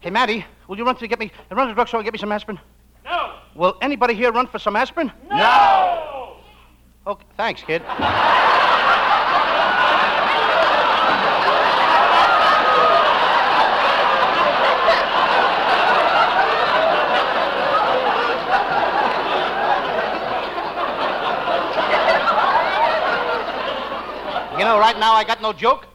Hey, 0.00 0.10
Matty, 0.10 0.44
will 0.68 0.76
you 0.76 0.84
run 0.84 0.96
to 0.96 1.06
get 1.08 1.18
me 1.18 1.30
run 1.50 1.66
to 1.66 1.72
the 1.72 1.74
drugstore 1.74 2.00
and 2.00 2.04
get 2.04 2.12
me 2.12 2.18
some 2.18 2.30
aspirin? 2.32 2.58
No. 3.04 3.34
Will 3.54 3.76
anybody 3.80 4.14
here 4.14 4.30
run 4.32 4.46
for 4.46 4.58
some 4.58 4.76
aspirin? 4.76 5.10
No! 5.30 6.21
Okay, 7.04 7.24
thanks, 7.36 7.62
kid. 7.62 7.82
You 24.58 24.68
know, 24.68 24.78
right 24.78 24.96
now 24.96 25.14
I 25.14 25.24
got 25.26 25.42
no 25.42 25.52
joke. 25.52 25.86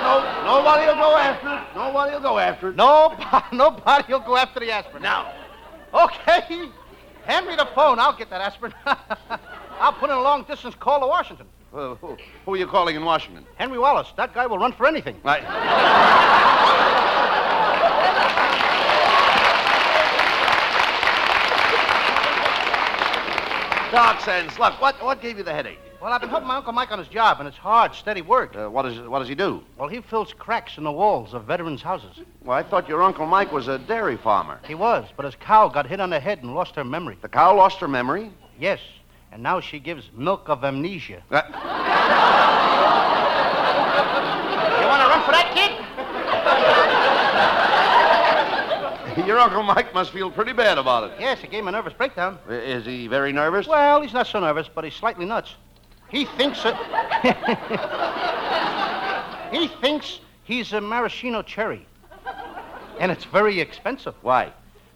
No, 0.00 0.22
nobody 0.44 0.86
will 0.86 0.94
go 0.94 1.16
after 1.16 1.48
it. 1.48 1.74
Nobody 1.74 2.12
will 2.12 2.20
go 2.20 2.38
after 2.38 2.68
it. 2.68 2.76
No, 2.76 3.16
nobody 3.52 4.12
will 4.12 4.20
go 4.20 4.36
after 4.36 4.60
the 4.60 4.70
aspirin. 4.70 5.02
Now. 5.02 5.32
Okay. 5.92 6.70
Hand 7.24 7.46
me 7.46 7.56
the 7.56 7.68
phone. 7.74 7.98
I'll 7.98 8.16
get 8.16 8.30
that 8.30 8.40
aspirin. 8.40 8.74
I'll 9.80 9.92
put 9.92 10.10
in 10.10 10.16
a 10.16 10.20
long 10.20 10.44
distance 10.44 10.74
call 10.74 11.00
to 11.00 11.06
Washington. 11.06 11.46
Uh, 11.72 11.94
who, 11.96 12.16
who 12.44 12.54
are 12.54 12.56
you 12.56 12.66
calling 12.66 12.96
in 12.96 13.04
Washington? 13.04 13.44
Henry 13.56 13.78
Wallace. 13.78 14.08
That 14.16 14.34
guy 14.34 14.46
will 14.46 14.58
run 14.58 14.72
for 14.72 14.86
anything. 14.86 15.16
Right. 15.22 15.42
Doc 23.92 24.20
Sands, 24.20 24.56
look, 24.58 24.80
what, 24.80 25.02
what 25.02 25.20
gave 25.20 25.36
you 25.36 25.42
the 25.42 25.52
headache? 25.52 25.80
Well, 26.00 26.12
I've 26.14 26.20
been 26.22 26.30
helping 26.30 26.48
my 26.48 26.56
Uncle 26.56 26.72
Mike 26.72 26.90
on 26.92 26.98
his 26.98 27.08
job, 27.08 27.40
and 27.40 27.48
it's 27.48 27.58
hard, 27.58 27.94
steady 27.94 28.22
work. 28.22 28.56
Uh, 28.56 28.68
what, 28.70 28.86
is, 28.86 28.98
what 29.06 29.18
does 29.18 29.28
he 29.28 29.34
do? 29.34 29.62
Well, 29.76 29.88
he 29.88 30.00
fills 30.00 30.32
cracks 30.32 30.78
in 30.78 30.84
the 30.84 30.90
walls 30.92 31.34
of 31.34 31.44
veterans' 31.44 31.82
houses. 31.82 32.18
Well, 32.42 32.56
I 32.56 32.62
thought 32.62 32.88
your 32.88 33.02
Uncle 33.02 33.26
Mike 33.26 33.52
was 33.52 33.68
a 33.68 33.78
dairy 33.78 34.16
farmer. 34.16 34.60
He 34.66 34.74
was, 34.74 35.06
but 35.14 35.26
his 35.26 35.34
cow 35.34 35.68
got 35.68 35.86
hit 35.86 36.00
on 36.00 36.08
the 36.08 36.18
head 36.18 36.42
and 36.42 36.54
lost 36.54 36.74
her 36.76 36.84
memory. 36.84 37.18
The 37.20 37.28
cow 37.28 37.54
lost 37.54 37.80
her 37.80 37.88
memory? 37.88 38.32
Yes, 38.58 38.80
and 39.30 39.42
now 39.42 39.60
she 39.60 39.78
gives 39.78 40.08
milk 40.16 40.48
of 40.48 40.64
amnesia. 40.64 41.22
Uh, 41.30 41.42
You 44.80 44.86
want 44.86 45.02
to 45.02 45.08
run 45.08 45.22
for 45.26 45.32
that, 45.32 45.52
kid? 49.16 49.26
your 49.26 49.38
Uncle 49.38 49.62
Mike 49.62 49.92
must 49.92 50.12
feel 50.12 50.30
pretty 50.30 50.54
bad 50.54 50.78
about 50.78 51.04
it. 51.10 51.12
Yes, 51.20 51.44
it 51.44 51.50
gave 51.50 51.60
him 51.60 51.68
a 51.68 51.72
nervous 51.72 51.92
breakdown. 51.92 52.38
Is 52.48 52.86
he 52.86 53.06
very 53.06 53.32
nervous? 53.34 53.66
Well, 53.66 54.00
he's 54.00 54.14
not 54.14 54.26
so 54.26 54.40
nervous, 54.40 54.66
but 54.74 54.82
he's 54.84 54.94
slightly 54.94 55.26
nuts. 55.26 55.54
He 56.10 56.24
thinks 56.24 56.62
it. 56.64 56.74
he 59.52 59.68
thinks 59.80 60.20
he's 60.44 60.72
a 60.72 60.80
maraschino 60.80 61.42
cherry. 61.42 61.86
And 62.98 63.12
it's 63.12 63.24
very 63.24 63.60
expensive. 63.60 64.14
Why? 64.22 64.52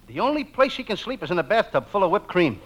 The 0.09 0.21
only 0.21 0.45
place 0.45 0.77
he 0.77 0.85
can 0.85 0.97
sleep 0.97 1.23
is 1.23 1.31
in 1.31 1.39
a 1.39 1.43
bathtub 1.43 1.89
full 1.89 2.05
of 2.05 2.11
whipped 2.11 2.29
cream. 2.29 2.61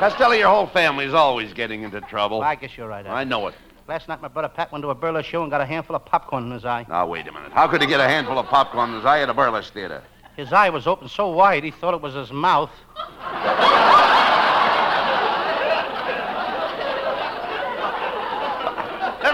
Costello, 0.00 0.32
your 0.32 0.48
whole 0.48 0.66
family's 0.66 1.12
always 1.12 1.52
getting 1.52 1.82
into 1.82 2.00
trouble. 2.00 2.40
I 2.40 2.54
guess 2.54 2.76
you're 2.76 2.88
right. 2.88 3.06
Al. 3.06 3.14
I 3.14 3.24
know 3.24 3.46
it. 3.48 3.54
Last 3.86 4.08
night, 4.08 4.22
my 4.22 4.28
brother 4.28 4.48
Pat 4.48 4.72
went 4.72 4.82
to 4.82 4.90
a 4.90 4.94
burlesque 4.94 5.28
show 5.28 5.42
and 5.42 5.50
got 5.50 5.60
a 5.60 5.66
handful 5.66 5.94
of 5.94 6.04
popcorn 6.04 6.46
in 6.46 6.52
his 6.52 6.64
eye. 6.64 6.86
Now, 6.88 7.06
wait 7.06 7.28
a 7.28 7.32
minute. 7.32 7.52
How 7.52 7.68
could 7.68 7.82
he 7.82 7.86
get 7.86 8.00
a 8.00 8.08
handful 8.08 8.38
of 8.38 8.46
popcorn 8.46 8.90
in 8.90 8.96
his 8.96 9.04
eye 9.04 9.20
at 9.20 9.28
a 9.28 9.34
burlesque 9.34 9.74
theater? 9.74 10.02
His 10.36 10.52
eye 10.52 10.70
was 10.70 10.86
open 10.86 11.08
so 11.08 11.28
wide 11.28 11.64
he 11.64 11.70
thought 11.70 11.92
it 11.92 12.00
was 12.00 12.14
his 12.14 12.32
mouth. 12.32 12.70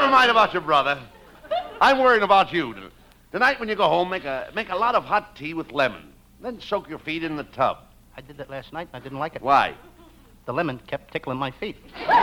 Never 0.07 0.19
mind 0.19 0.31
about 0.31 0.53
your 0.53 0.63
brother. 0.63 1.01
I'm 1.81 1.99
worrying 1.99 2.23
about 2.23 2.53
you. 2.53 2.73
Tonight, 3.33 3.59
when 3.59 3.69
you 3.69 3.75
go 3.75 3.89
home, 3.89 4.09
make 4.09 4.25
a, 4.25 4.53
make 4.55 4.69
a 4.69 4.77
lot 4.77 4.95
of 4.95 5.03
hot 5.03 5.35
tea 5.35 5.53
with 5.53 5.73
lemon. 5.73 6.13
Then 6.41 6.61
soak 6.61 6.89
your 6.89 7.01
feet 7.01 7.25
in 7.25 7.37
the 7.37 7.43
tub. 7.43 7.79
I 8.17 8.21
did 8.21 8.37
that 8.37 8.49
last 8.49 8.73
night 8.73 8.87
and 8.93 9.03
I 9.03 9.03
didn't 9.03 9.19
like 9.19 9.35
it. 9.35 9.43
Why? 9.43 9.75
The 10.45 10.53
lemon 10.53 10.79
kept 10.87 11.13
tickling 11.13 11.39
my 11.39 11.51
feet. 11.51 11.75
I 11.97 12.21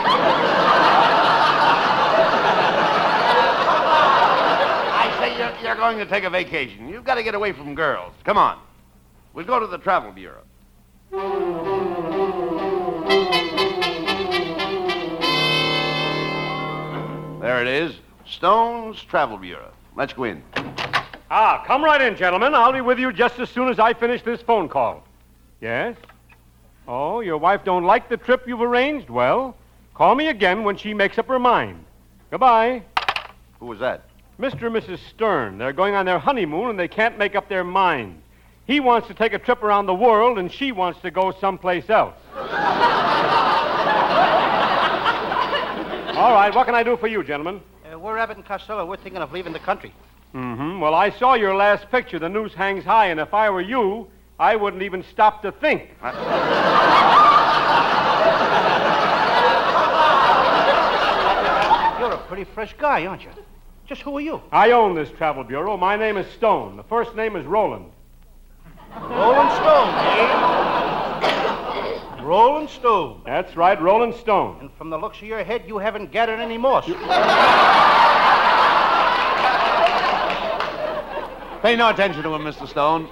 say 5.19 5.37
you're, 5.37 5.53
you're 5.61 5.75
going 5.75 5.97
to 5.97 6.05
take 6.05 6.23
a 6.23 6.29
vacation. 6.29 6.87
You've 6.87 7.03
got 7.03 7.15
to 7.15 7.23
get 7.23 7.35
away 7.35 7.51
from 7.51 7.75
girls. 7.75 8.13
Come 8.23 8.37
on. 8.37 8.59
We'll 9.33 9.43
go 9.43 9.59
to 9.59 9.67
the 9.67 9.77
Travel 9.77 10.13
Bureau. 10.13 10.43
There 17.43 17.61
it 17.61 17.67
is. 17.67 17.93
Stone's 18.25 19.03
Travel 19.03 19.37
Bureau. 19.37 19.69
Let's 19.97 20.13
go 20.13 20.23
in. 20.23 20.41
Ah, 21.29 21.61
come 21.67 21.83
right 21.83 22.01
in, 22.01 22.15
gentlemen. 22.15 22.55
I'll 22.55 22.71
be 22.71 22.79
with 22.79 22.97
you 22.97 23.11
just 23.11 23.37
as 23.37 23.49
soon 23.49 23.67
as 23.67 23.79
I 23.79 23.93
finish 23.93 24.21
this 24.21 24.41
phone 24.41 24.69
call. 24.69 25.03
Yes? 25.59 25.97
Oh, 26.87 27.19
your 27.19 27.37
wife 27.37 27.65
don't 27.65 27.83
like 27.83 28.07
the 28.07 28.15
trip 28.15 28.47
you've 28.47 28.61
arranged? 28.61 29.09
Well, 29.09 29.57
call 29.93 30.15
me 30.15 30.29
again 30.29 30.63
when 30.63 30.77
she 30.77 30.93
makes 30.93 31.17
up 31.17 31.27
her 31.27 31.37
mind. 31.37 31.83
Goodbye. 32.31 32.81
Who 33.59 33.65
was 33.65 33.79
that? 33.79 34.03
Mr. 34.39 34.67
and 34.67 34.75
Mrs. 34.77 34.99
Stern, 35.09 35.57
they're 35.57 35.73
going 35.73 35.95
on 35.95 36.05
their 36.05 36.19
honeymoon 36.19 36.69
and 36.69 36.79
they 36.79 36.87
can't 36.87 37.17
make 37.17 37.35
up 37.35 37.49
their 37.49 37.65
mind. 37.65 38.21
He 38.67 38.79
wants 38.79 39.09
to 39.09 39.13
take 39.13 39.33
a 39.33 39.39
trip 39.39 39.63
around 39.63 39.87
the 39.87 39.93
world 39.93 40.39
and 40.39 40.49
she 40.49 40.71
wants 40.71 41.01
to 41.01 41.11
go 41.11 41.33
someplace 41.41 41.89
else. 41.89 42.15
All 46.23 46.31
right, 46.31 46.55
what 46.55 46.65
can 46.65 46.73
I 46.73 46.83
do 46.83 46.95
for 46.95 47.07
you, 47.07 47.21
gentlemen? 47.21 47.59
Uh, 47.83 47.99
we're 47.99 48.17
Abbott 48.17 48.37
and 48.37 48.45
Costello. 48.45 48.85
We're 48.85 48.95
thinking 48.95 49.21
of 49.21 49.33
leaving 49.33 49.51
the 49.51 49.59
country. 49.59 49.93
Mm-hmm. 50.33 50.79
Well, 50.79 50.93
I 50.93 51.09
saw 51.09 51.33
your 51.33 51.53
last 51.53 51.91
picture. 51.91 52.17
The 52.17 52.29
noose 52.29 52.53
hangs 52.53 52.85
high, 52.85 53.07
and 53.07 53.19
if 53.19 53.33
I 53.33 53.49
were 53.49 53.59
you, 53.59 54.07
I 54.39 54.55
wouldn't 54.55 54.83
even 54.83 55.03
stop 55.03 55.41
to 55.41 55.51
think. 55.51 55.81
You're 61.99 62.13
a 62.13 62.23
pretty 62.29 62.45
fresh 62.45 62.73
guy, 62.77 63.05
aren't 63.05 63.23
you? 63.23 63.31
Just 63.85 64.03
who 64.03 64.15
are 64.17 64.21
you? 64.21 64.41
I 64.49 64.71
own 64.71 64.95
this 64.95 65.09
travel 65.17 65.43
bureau. 65.43 65.75
My 65.75 65.97
name 65.97 66.15
is 66.15 66.25
Stone. 66.35 66.77
The 66.77 66.83
first 66.83 67.17
name 67.17 67.35
is 67.35 67.45
Roland. 67.45 67.91
Roland 68.95 69.51
Stone, 69.51 69.89
eh? 69.89 70.72
Rolling 72.23 72.69
Stone. 72.69 73.21
That's 73.25 73.55
right, 73.57 73.79
Rolling 73.81 74.13
Stone. 74.13 74.57
And 74.61 74.71
from 74.77 74.89
the 74.89 74.97
looks 74.97 75.17
of 75.17 75.23
your 75.23 75.43
head, 75.43 75.63
you 75.67 75.77
haven't 75.77 76.11
gathered 76.11 76.39
any 76.39 76.57
moss. 76.57 76.85
Pay 81.61 81.75
no 81.75 81.89
attention 81.89 82.23
to 82.23 82.33
him, 82.33 82.43
Mr. 82.43 82.67
Stone. 82.67 83.09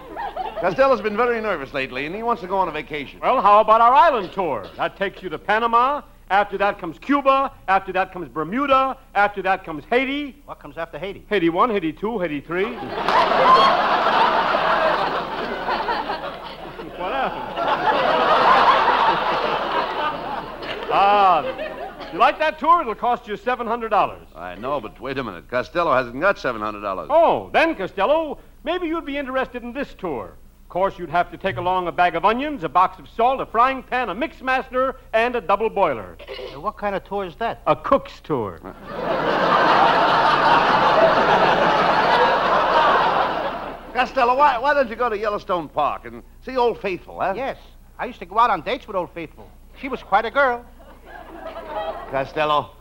Costello's 0.61 1.01
been 1.01 1.17
very 1.17 1.41
nervous 1.41 1.73
lately, 1.73 2.05
and 2.05 2.15
he 2.15 2.23
wants 2.23 2.41
to 2.41 2.47
go 2.47 2.57
on 2.57 2.67
a 2.67 2.71
vacation. 2.71 3.19
Well, 3.19 3.41
how 3.41 3.59
about 3.59 3.81
our 3.81 3.93
island 3.93 4.31
tour? 4.31 4.65
That 4.77 4.97
takes 4.97 5.21
you 5.21 5.29
to 5.29 5.39
Panama. 5.39 6.01
After 6.29 6.57
that 6.59 6.79
comes 6.79 6.97
Cuba. 6.99 7.51
After 7.67 7.91
that 7.91 8.13
comes 8.13 8.29
Bermuda. 8.29 8.97
After 9.13 9.41
that 9.41 9.65
comes 9.65 9.83
Haiti. 9.89 10.41
What 10.45 10.59
comes 10.59 10.77
after 10.77 10.97
Haiti? 10.97 11.25
Haiti 11.29 11.49
1, 11.49 11.69
Haiti 11.69 11.91
2, 11.91 12.19
Haiti 12.19 12.39
3. 12.39 12.63
what 12.63 12.73
happened? 17.11 17.60
Ah, 20.91 22.09
you 22.13 22.19
like 22.19 22.39
that 22.39 22.59
tour? 22.59 22.81
It'll 22.81 22.95
cost 22.95 23.27
you 23.27 23.35
$700. 23.35 24.35
I 24.35 24.55
know, 24.55 24.79
but 24.81 24.99
wait 24.99 25.17
a 25.17 25.23
minute. 25.23 25.47
Costello 25.49 25.93
hasn't 25.93 26.19
got 26.19 26.37
$700. 26.37 27.07
Oh, 27.09 27.49
then, 27.53 27.75
Costello, 27.75 28.39
maybe 28.63 28.87
you'd 28.87 29.05
be 29.05 29.17
interested 29.17 29.63
in 29.63 29.73
this 29.73 29.93
tour. 29.93 30.33
Of 30.63 30.69
course, 30.69 30.97
you'd 30.97 31.09
have 31.09 31.29
to 31.31 31.37
take 31.37 31.57
along 31.57 31.87
a 31.87 31.91
bag 31.91 32.15
of 32.15 32.23
onions, 32.23 32.63
a 32.63 32.69
box 32.69 32.97
of 32.99 33.07
salt, 33.09 33.41
a 33.41 33.45
frying 33.45 33.83
pan, 33.83 34.09
a 34.09 34.15
mix 34.15 34.41
master, 34.41 34.95
and 35.13 35.35
a 35.35 35.41
double 35.41 35.69
boiler. 35.69 36.17
Uh, 36.53 36.59
What 36.61 36.77
kind 36.77 36.95
of 36.95 37.03
tour 37.03 37.25
is 37.25 37.35
that? 37.37 37.61
A 37.67 37.75
cook's 37.75 38.21
tour. 38.21 38.59
Costello, 43.93 44.35
why, 44.37 44.57
why 44.57 44.73
don't 44.73 44.89
you 44.89 44.95
go 44.95 45.09
to 45.09 45.17
Yellowstone 45.17 45.67
Park 45.67 46.05
and 46.05 46.23
see 46.45 46.55
Old 46.55 46.79
Faithful, 46.81 47.19
huh? 47.19 47.33
Yes. 47.35 47.57
I 47.99 48.05
used 48.05 48.19
to 48.19 48.25
go 48.25 48.39
out 48.39 48.49
on 48.49 48.61
dates 48.61 48.87
with 48.87 48.95
Old 48.95 49.11
Faithful. 49.13 49.49
She 49.79 49.89
was 49.89 50.01
quite 50.01 50.23
a 50.25 50.31
girl. 50.31 50.65
Costello, 52.11 52.71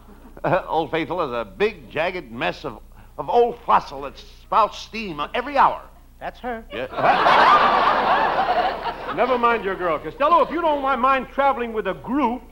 Old 0.69 0.91
Faithful 0.91 1.23
is 1.23 1.31
a 1.31 1.45
big, 1.45 1.91
jagged 1.91 2.33
mess 2.33 2.65
of, 2.65 2.81
of 3.17 3.31
old 3.31 3.59
fossil 3.65 4.03
that 4.03 4.19
spouts 4.19 4.79
steam 4.79 5.21
every 5.35 5.57
hour. 5.57 5.83
That's 6.19 6.41
her. 6.41 6.65
Never 9.17 9.39
mind 9.39 9.65
your 9.65 9.77
girl. 9.77 9.99
Costello, 9.99 10.43
if 10.43 10.51
you 10.51 10.61
don't 10.61 10.83
mind 11.01 11.29
traveling 11.33 11.73
with 11.73 11.87
a 11.87 11.95
group, 11.95 12.43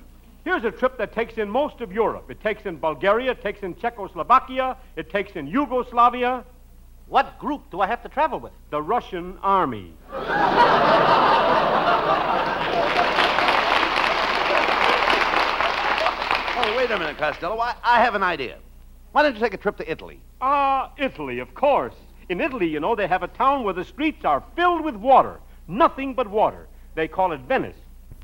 here's 0.45 0.65
a 0.65 0.71
trip 0.71 0.97
that 0.99 1.13
takes 1.13 1.37
in 1.37 1.51
most 1.51 1.81
of 1.81 1.93
Europe. 1.93 2.31
It 2.31 2.41
takes 2.41 2.65
in 2.65 2.79
Bulgaria, 2.79 3.33
it 3.33 3.43
takes 3.43 3.63
in 3.63 3.75
Czechoslovakia, 3.77 4.77
it 4.97 5.11
takes 5.11 5.33
in 5.33 5.47
Yugoslavia, 5.49 6.45
What 7.09 7.39
group 7.39 7.63
do 7.71 7.81
I 7.81 7.87
have 7.87 8.03
to 8.03 8.09
travel 8.09 8.39
with? 8.39 8.53
the 8.71 8.83
Russian 8.83 9.39
army. 9.43 9.95
wait 16.79 16.93
a 16.93 16.99
minute, 16.99 17.19
Costello. 17.19 17.59
I, 17.59 17.75
I 17.83 18.01
have 18.01 18.15
an 18.15 18.23
idea. 18.23 18.57
Why 19.11 19.25
don't 19.25 19.35
you 19.35 19.41
take 19.41 19.53
a 19.53 19.57
trip 19.57 19.77
to 19.79 19.91
Italy? 19.91 20.21
Ah, 20.41 20.93
Italy, 20.97 21.41
of 21.41 21.53
course. 21.53 21.95
In 22.29 22.41
Italy, 22.41 22.69
you 22.69 22.79
know, 22.79 22.95
they 22.95 23.09
have 23.09 23.25
a 23.25 23.27
town 23.27 23.65
where 23.65 23.75
the 23.75 23.85
streets 23.85 24.25
are 24.25 24.45
filled 24.55 24.85
with 24.85 24.95
water. 24.95 25.41
Nothing 25.67 26.15
but 26.15 26.29
water. 26.29 26.69
They 26.95 27.09
call 27.09 27.33
it 27.33 27.41
Venice. 27.41 27.75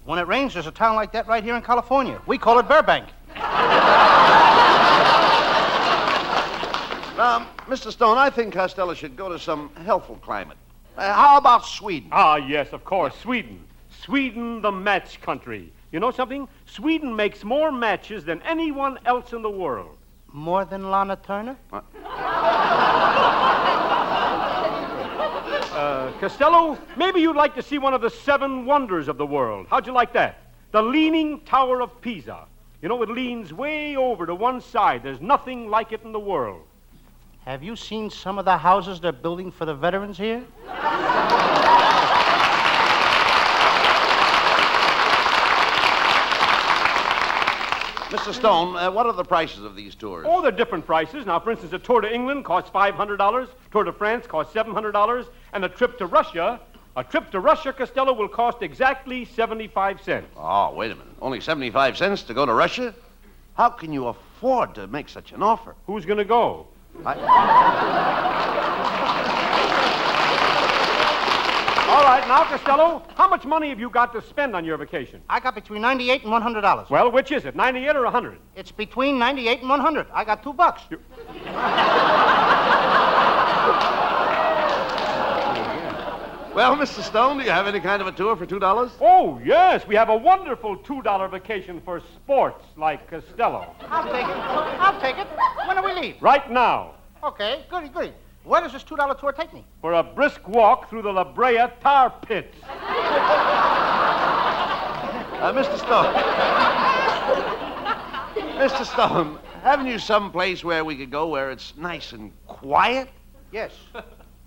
When 0.05 0.21
it 0.21 0.29
rains, 0.29 0.55
there's 0.55 0.69
a 0.69 0.71
town 0.71 0.95
like 0.95 1.11
that 1.15 1.27
right 1.27 1.43
here 1.43 1.57
in 1.57 1.63
California. 1.63 2.21
We 2.27 2.39
call 2.39 2.61
it 2.61 2.69
Burbank. 2.69 3.09
Um, 7.15 7.47
Mr. 7.69 7.93
Stone, 7.93 8.19
I 8.19 8.29
think 8.29 8.53
Costello 8.53 8.93
should 8.93 9.15
go 9.15 9.29
to 9.29 9.39
some 9.39 9.71
healthful 9.85 10.17
climate. 10.17 10.57
Uh, 10.97 11.13
how 11.13 11.37
about 11.37 11.65
Sweden? 11.65 12.09
Ah, 12.11 12.35
yes, 12.35 12.73
of 12.73 12.85
course, 12.85 13.15
Sweden. 13.23 13.65
Sweden, 14.03 14.61
the 14.61 14.73
match 14.73 15.21
country. 15.21 15.73
You 15.95 16.01
know 16.01 16.11
something? 16.11 16.49
Sweden 16.67 17.15
makes 17.15 17.45
more 17.45 17.71
matches 17.71 18.25
than 18.25 18.43
anyone 18.43 18.99
else 19.07 19.33
in 19.33 19.43
the 19.43 19.51
world. 19.51 19.97
More 20.33 20.65
than 20.65 20.91
Lana 20.91 21.15
Turner? 21.15 21.57
Uh, 25.73 26.11
Costello, 26.19 26.77
maybe 26.97 27.21
you'd 27.21 27.37
like 27.37 27.55
to 27.55 27.63
see 27.63 27.79
one 27.79 27.95
of 27.95 28.01
the 28.01 28.11
seven 28.11 28.65
wonders 28.67 29.07
of 29.07 29.19
the 29.19 29.27
world. 29.27 29.69
How'd 29.71 29.87
you 29.87 29.93
like 29.93 30.13
that? 30.15 30.41
The 30.73 30.83
Leaning 30.83 31.39
Tower 31.43 31.81
of 31.81 32.01
Pisa. 32.01 32.47
You 32.83 32.89
know, 32.89 33.01
it 33.05 33.09
leans 33.09 33.53
way 33.53 33.97
over 33.97 34.27
to 34.27 34.35
one 34.35 34.61
side. 34.61 35.05
There's 35.05 35.21
nothing 35.21 35.71
like 35.71 35.93
it 35.93 36.03
in 36.03 36.11
the 36.11 36.19
world. 36.19 36.63
Have 37.45 37.63
you 37.63 37.77
seen 37.77 38.11
some 38.11 38.41
of 38.41 38.45
the 38.45 38.59
houses 38.59 38.99
they're 39.01 39.13
building 39.13 39.53
for 39.53 39.65
the 39.65 39.75
veterans 39.75 40.19
here? 40.19 40.43
Mr. 48.15 48.33
Stone, 48.33 48.77
uh, 48.77 48.89
what 48.93 49.07
are 49.07 49.13
the 49.13 49.25
prices 49.25 49.65
of 49.65 49.75
these 49.75 49.97
tours? 49.97 50.25
Oh, 50.29 50.41
they're 50.41 50.53
different 50.53 50.87
prices. 50.87 51.27
Now, 51.27 51.41
for 51.41 51.51
instance, 51.51 51.73
a 51.73 51.81
tour 51.81 52.01
to 52.01 52.15
England 52.15 52.45
costs 52.45 52.71
$500, 52.71 53.49
tour 53.73 53.83
to 53.83 53.93
France 53.93 54.25
costs 54.29 54.55
$700, 54.55 55.27
and 55.53 55.65
a 55.65 55.69
trip 55.69 55.99
to 55.99 56.07
Russia, 56.07 56.61
a 56.97 57.03
trip 57.03 57.33
to 57.33 57.41
Russia, 57.41 57.73
Costello, 57.73 58.13
will 58.13 58.29
cost 58.29 58.63
exactly 58.63 59.25
75 59.25 60.01
cents. 60.01 60.29
Oh, 60.37 60.73
wait 60.75 60.93
a 60.93 60.95
minute. 60.95 61.13
Only 61.21 61.41
75 61.41 61.97
cents 61.97 62.23
to 62.23 62.35
go 62.35 62.47
to 62.47 62.55
Russia? 62.55 62.95
How 63.55 63.71
can 63.71 63.93
you 63.93 64.07
afford 64.07 64.77
to 64.77 64.87
make 64.87 65.09
such 65.09 65.33
an 65.33 65.43
offer? 65.43 65.75
Who's 65.89 66.07
going 66.07 66.19
to 66.19 66.25
go? 66.25 66.69
All 71.87 72.03
right, 72.03 72.27
now, 72.27 72.45
Costello, 72.45 73.03
how 73.15 73.29
much 73.29 73.45
money 73.45 73.69
have 73.69 73.79
you 73.79 73.91
got 73.91 74.13
to 74.15 74.23
spend 74.23 74.57
on 74.57 74.65
your 74.65 74.79
vacation? 74.79 75.21
I 75.29 75.39
got 75.39 75.55
between 75.55 75.83
98 75.83 76.25
and 76.25 76.33
$100. 76.33 76.89
Well, 76.89 77.13
which 77.13 77.31
is 77.31 77.45
it, 77.45 77.55
98 77.55 77.95
or 77.95 78.05
100? 78.05 78.39
It's 78.57 78.73
between 78.73 79.19
98 79.19 79.61
and 79.61 79.69
100. 79.69 80.07
I 80.13 80.25
got 80.25 80.43
two 80.43 80.55
bucks. 80.55 80.83
You... 80.91 80.99
Well, 86.55 86.77
Mr. 86.77 87.03
Stone, 87.03 87.39
do 87.39 87.45
you 87.45 87.51
have 87.51 87.67
any 87.67 87.81
kind 87.81 88.01
of 88.01 88.07
a 88.07 88.13
tour 88.13 88.35
for 88.37 88.47
$2? 88.47 88.91
Oh, 89.01 89.41
yes, 89.45 89.87
we 89.87 89.95
have 89.97 90.09
a 90.09 90.17
wonderful 90.17 90.79
$2 90.79 91.31
vacation 91.31 91.83
for 91.85 92.01
sports 92.01 92.65
like 92.77 93.11
Costello. 93.11 93.75
I'll 93.91 94.05
take 94.05 94.25
it. 94.25 94.37
I'll 94.37 95.01
take 95.01 95.19
it. 95.19 95.27
When 95.67 95.77
do 95.77 95.83
we 95.83 95.93
leave? 96.01 96.23
Right 96.23 96.51
now, 96.51 96.95
Okay, 97.25 97.65
goody, 97.71 97.89
goody. 97.89 98.13
Where 98.45 98.61
does 98.61 98.73
this 98.73 98.85
$2 98.85 99.19
tour 99.19 99.33
take 99.33 99.53
me? 99.55 99.65
for 99.81 99.95
a 99.95 100.03
brisk 100.03 100.47
walk 100.49 100.91
through 100.91 101.03
the 101.03 101.13
La 101.13 101.25
Brea 101.25 101.67
tar 101.81 102.11
pits. 102.11 102.57
Uh, 105.41 105.53
Mr. 105.53 105.77
Stone. 105.79 106.15
Mr. 108.57 108.85
Stone, 108.87 109.39
haven't 109.63 109.87
you 109.87 109.99
some 109.99 110.31
place 110.31 110.63
where 110.63 110.85
we 110.85 110.97
could 110.97 111.11
go 111.11 111.27
where 111.29 111.51
it's 111.51 111.75
nice 111.77 112.13
and 112.13 112.33
quiet? 112.47 113.09
Yes. 113.51 113.73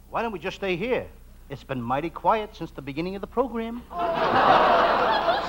Why 0.09 0.21
don't 0.21 0.31
we 0.31 0.39
just 0.39 0.57
stay 0.57 0.75
here? 0.75 1.05
It's 1.49 1.63
been 1.63 1.81
mighty 1.81 2.09
quiet 2.09 2.55
since 2.55 2.71
the 2.71 2.81
beginning 2.81 3.15
of 3.15 3.21
the 3.21 3.27
program. 3.27 3.81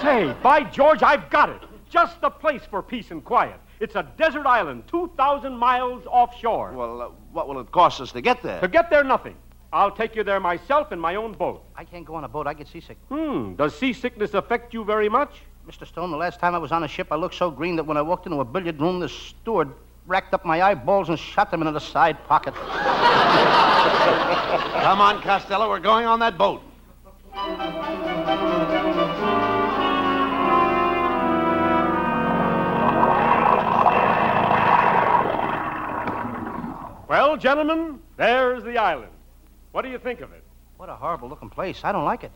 Say, 0.03 0.35
by 0.43 0.69
George, 0.73 1.03
I've 1.03 1.29
got 1.29 1.49
it. 1.51 1.63
Just 1.91 2.21
the 2.21 2.31
place 2.31 2.63
for 2.69 2.83
peace 2.83 3.11
and 3.11 3.25
quiet. 3.25 3.59
It's 3.81 3.95
a 3.95 4.03
desert 4.17 4.47
island, 4.47 4.85
2,000 4.89 5.57
miles 5.57 6.05
offshore. 6.07 6.73
Well, 6.73 7.03
uh, 7.03 7.09
what 7.33 7.49
will 7.49 7.61
it 7.61 7.71
cost 7.71 8.01
us 8.01 8.11
to 8.13 8.21
get 8.21 8.43
there? 8.43 8.61
To 8.61 8.69
get 8.69 8.91
there, 8.91 9.05
nothing. 9.05 9.37
I'll 9.73 9.91
take 9.91 10.17
you 10.17 10.25
there 10.25 10.41
myself 10.41 10.93
in 10.93 10.99
my 10.99 11.15
own 11.15 11.33
boat. 11.33 11.63
I 11.77 11.85
can't 11.85 12.05
go 12.05 12.15
on 12.15 12.25
a 12.25 12.29
boat. 12.29 12.47
I 12.47 12.55
get 12.55 12.67
seasick. 12.69 12.97
Hmm, 13.09 13.55
does 13.55 13.77
seasickness 13.77 14.35
affect 14.35 14.75
you 14.75 14.85
very 14.85 15.09
much? 15.09 15.43
Mr. 15.69 15.87
Stone, 15.87 16.11
the 16.11 16.17
last 16.17 16.41
time 16.41 16.55
I 16.55 16.59
was 16.59 16.73
on 16.73 16.83
a 16.83 16.89
ship, 16.89 17.09
I 17.11 17.17
looked 17.17 17.35
so 17.35 17.51
green 17.51 17.77
that 17.77 17.85
when 17.85 17.99
I 17.99 18.03
walked 18.03 18.27
into 18.27 18.41
a 18.41 18.45
billiard 18.45 18.81
room, 18.81 19.01
the 19.01 19.09
steward 19.09 19.71
racked 20.07 20.33
up 20.33 20.45
my 20.45 20.63
eyeballs 20.63 21.11
and 21.11 21.19
shot 21.19 21.51
them 21.51 21.61
into 21.61 21.73
the 21.73 21.81
side 21.81 22.17
pocket. 22.25 22.55
Come 24.83 25.01
on, 25.03 25.21
Costello, 25.21 25.69
we're 25.69 25.81
going 25.81 26.07
on 26.07 26.19
that 26.21 26.39
boat. 26.39 26.63
Well, 37.09 37.37
gentlemen, 37.39 38.01
there's 38.19 38.63
the 38.65 38.77
island. 38.77 39.13
What 39.73 39.81
do 39.83 39.89
you 39.89 39.99
think 39.99 40.21
of 40.21 40.31
it? 40.33 40.45
What 40.77 40.91
a 40.91 40.95
horrible 40.95 41.31
looking 41.31 41.49
place. 41.49 41.81
I 41.83 41.91
don't 41.91 42.05
like 42.05 42.23
it. 42.23 42.33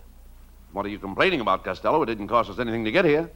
What 0.72 0.86
are 0.86 0.88
you 0.88 0.98
complaining 0.98 1.40
about, 1.40 1.62
Costello? 1.62 2.02
It 2.02 2.06
didn't 2.06 2.28
cost 2.28 2.48
us 2.48 2.58
anything 2.58 2.82
to 2.86 2.90
get 2.90 3.04
here. 3.04 3.30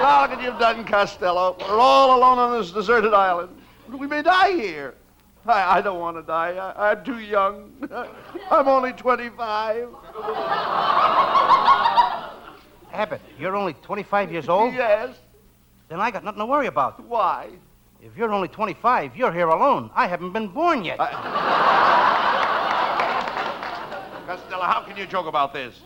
Look 0.00 0.30
what 0.30 0.42
you've 0.42 0.58
done, 0.58 0.86
Costello. 0.86 1.56
We're 1.60 1.78
all 1.78 2.18
alone 2.18 2.38
on 2.38 2.58
this 2.58 2.70
deserted 2.70 3.12
island. 3.12 3.54
We 3.86 4.06
may 4.06 4.22
die 4.22 4.52
here. 4.52 4.94
I, 5.44 5.76
I 5.78 5.82
don't 5.82 5.98
want 5.98 6.16
to 6.16 6.22
die. 6.22 6.52
I, 6.56 6.92
I'm 6.92 7.04
too 7.04 7.18
young. 7.18 7.70
I'm 8.50 8.66
only 8.66 8.94
25. 8.94 9.88
Abbott, 12.94 13.20
you're 13.38 13.54
only 13.54 13.74
25 13.74 14.32
years 14.32 14.48
old? 14.48 14.72
Yes. 14.72 15.16
Then 15.90 16.00
I 16.00 16.10
got 16.10 16.24
nothing 16.24 16.40
to 16.40 16.46
worry 16.46 16.68
about. 16.68 17.04
Why? 17.04 17.50
If 18.02 18.16
you're 18.16 18.32
only 18.32 18.48
25, 18.48 19.14
you're 19.14 19.32
here 19.32 19.48
alone. 19.48 19.90
I 19.94 20.06
haven't 20.06 20.32
been 20.32 20.48
born 20.48 20.82
yet. 20.82 20.96
Costello, 24.26 24.62
how 24.62 24.82
can 24.82 24.96
you 24.96 25.04
joke 25.04 25.26
about 25.26 25.52
this? 25.52 25.82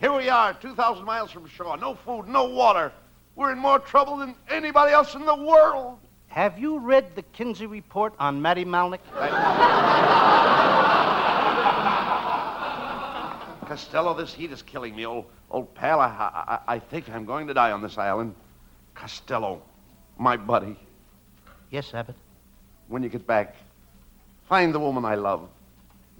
Here 0.00 0.12
we 0.12 0.30
are, 0.30 0.54
2,000 0.54 1.04
miles 1.04 1.30
from 1.30 1.46
shore. 1.46 1.76
No 1.76 1.94
food, 1.96 2.28
no 2.28 2.44
water. 2.44 2.92
We're 3.36 3.52
in 3.52 3.58
more 3.58 3.78
trouble 3.78 4.16
than 4.16 4.34
anybody 4.50 4.92
else 4.92 5.14
in 5.14 5.24
the 5.24 5.34
world. 5.34 5.98
Have 6.28 6.58
you 6.58 6.78
read 6.78 7.14
the 7.14 7.22
Kinsey 7.22 7.66
report 7.66 8.14
on 8.18 8.40
Matty 8.40 8.64
Malneck? 8.64 9.00
Costello, 13.66 14.14
this 14.14 14.34
heat 14.34 14.52
is 14.52 14.60
killing 14.62 14.94
me. 14.94 15.06
Old, 15.06 15.24
old 15.50 15.74
pal, 15.74 16.00
I, 16.00 16.58
I, 16.68 16.74
I 16.74 16.78
think 16.78 17.08
I'm 17.08 17.24
going 17.24 17.46
to 17.46 17.54
die 17.54 17.72
on 17.72 17.80
this 17.80 17.96
island. 17.96 18.34
Costello, 18.94 19.62
my 20.18 20.36
buddy, 20.36 20.76
Yes, 21.70 21.94
Abbott. 21.94 22.16
when 22.88 23.02
you 23.02 23.08
get 23.08 23.26
back, 23.26 23.56
find 24.48 24.74
the 24.74 24.80
woman 24.80 25.04
I 25.06 25.14
love. 25.14 25.48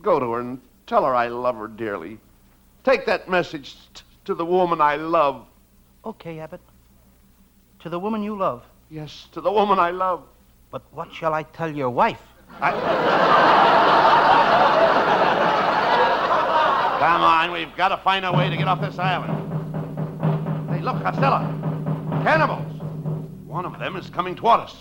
Go 0.00 0.18
to 0.18 0.32
her 0.32 0.40
and 0.40 0.60
Tell 0.86 1.04
her 1.04 1.14
I 1.14 1.28
love 1.28 1.56
her 1.56 1.68
dearly. 1.68 2.18
Take 2.84 3.06
that 3.06 3.28
message 3.28 3.76
t- 3.94 4.02
to 4.24 4.34
the 4.34 4.44
woman 4.44 4.80
I 4.80 4.96
love. 4.96 5.46
Okay, 6.04 6.40
Abbott. 6.40 6.60
To 7.82 7.88
the 7.88 7.98
woman 7.98 8.22
you 8.22 8.36
love. 8.38 8.62
Yes, 8.90 9.26
to 9.32 9.40
the 9.40 9.50
woman 9.50 9.80
I 9.80 9.90
love. 9.90 10.22
But 10.70 10.82
what 10.92 11.12
shall 11.12 11.34
I 11.34 11.42
tell 11.42 11.68
your 11.68 11.90
wife? 11.90 12.20
Come 12.60 12.74
on, 17.22 17.50
we've 17.50 17.74
got 17.76 17.88
to 17.88 17.96
find 17.96 18.24
a 18.24 18.32
way 18.32 18.48
to 18.48 18.56
get 18.56 18.68
off 18.68 18.80
this 18.80 19.00
island. 19.00 19.32
Hey, 20.70 20.80
look, 20.80 21.02
Costello. 21.02 21.40
Cannibals. 22.22 22.80
One 23.46 23.66
of 23.66 23.76
them 23.80 23.96
is 23.96 24.08
coming 24.10 24.36
toward 24.36 24.60
us. 24.60 24.76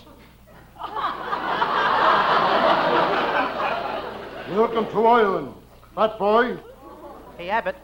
Welcome 4.50 4.86
to 4.92 5.06
Ireland. 5.06 5.54
Fat 5.96 6.18
boy. 6.20 6.56
Hey, 7.36 7.50
Abbott, 7.50 7.74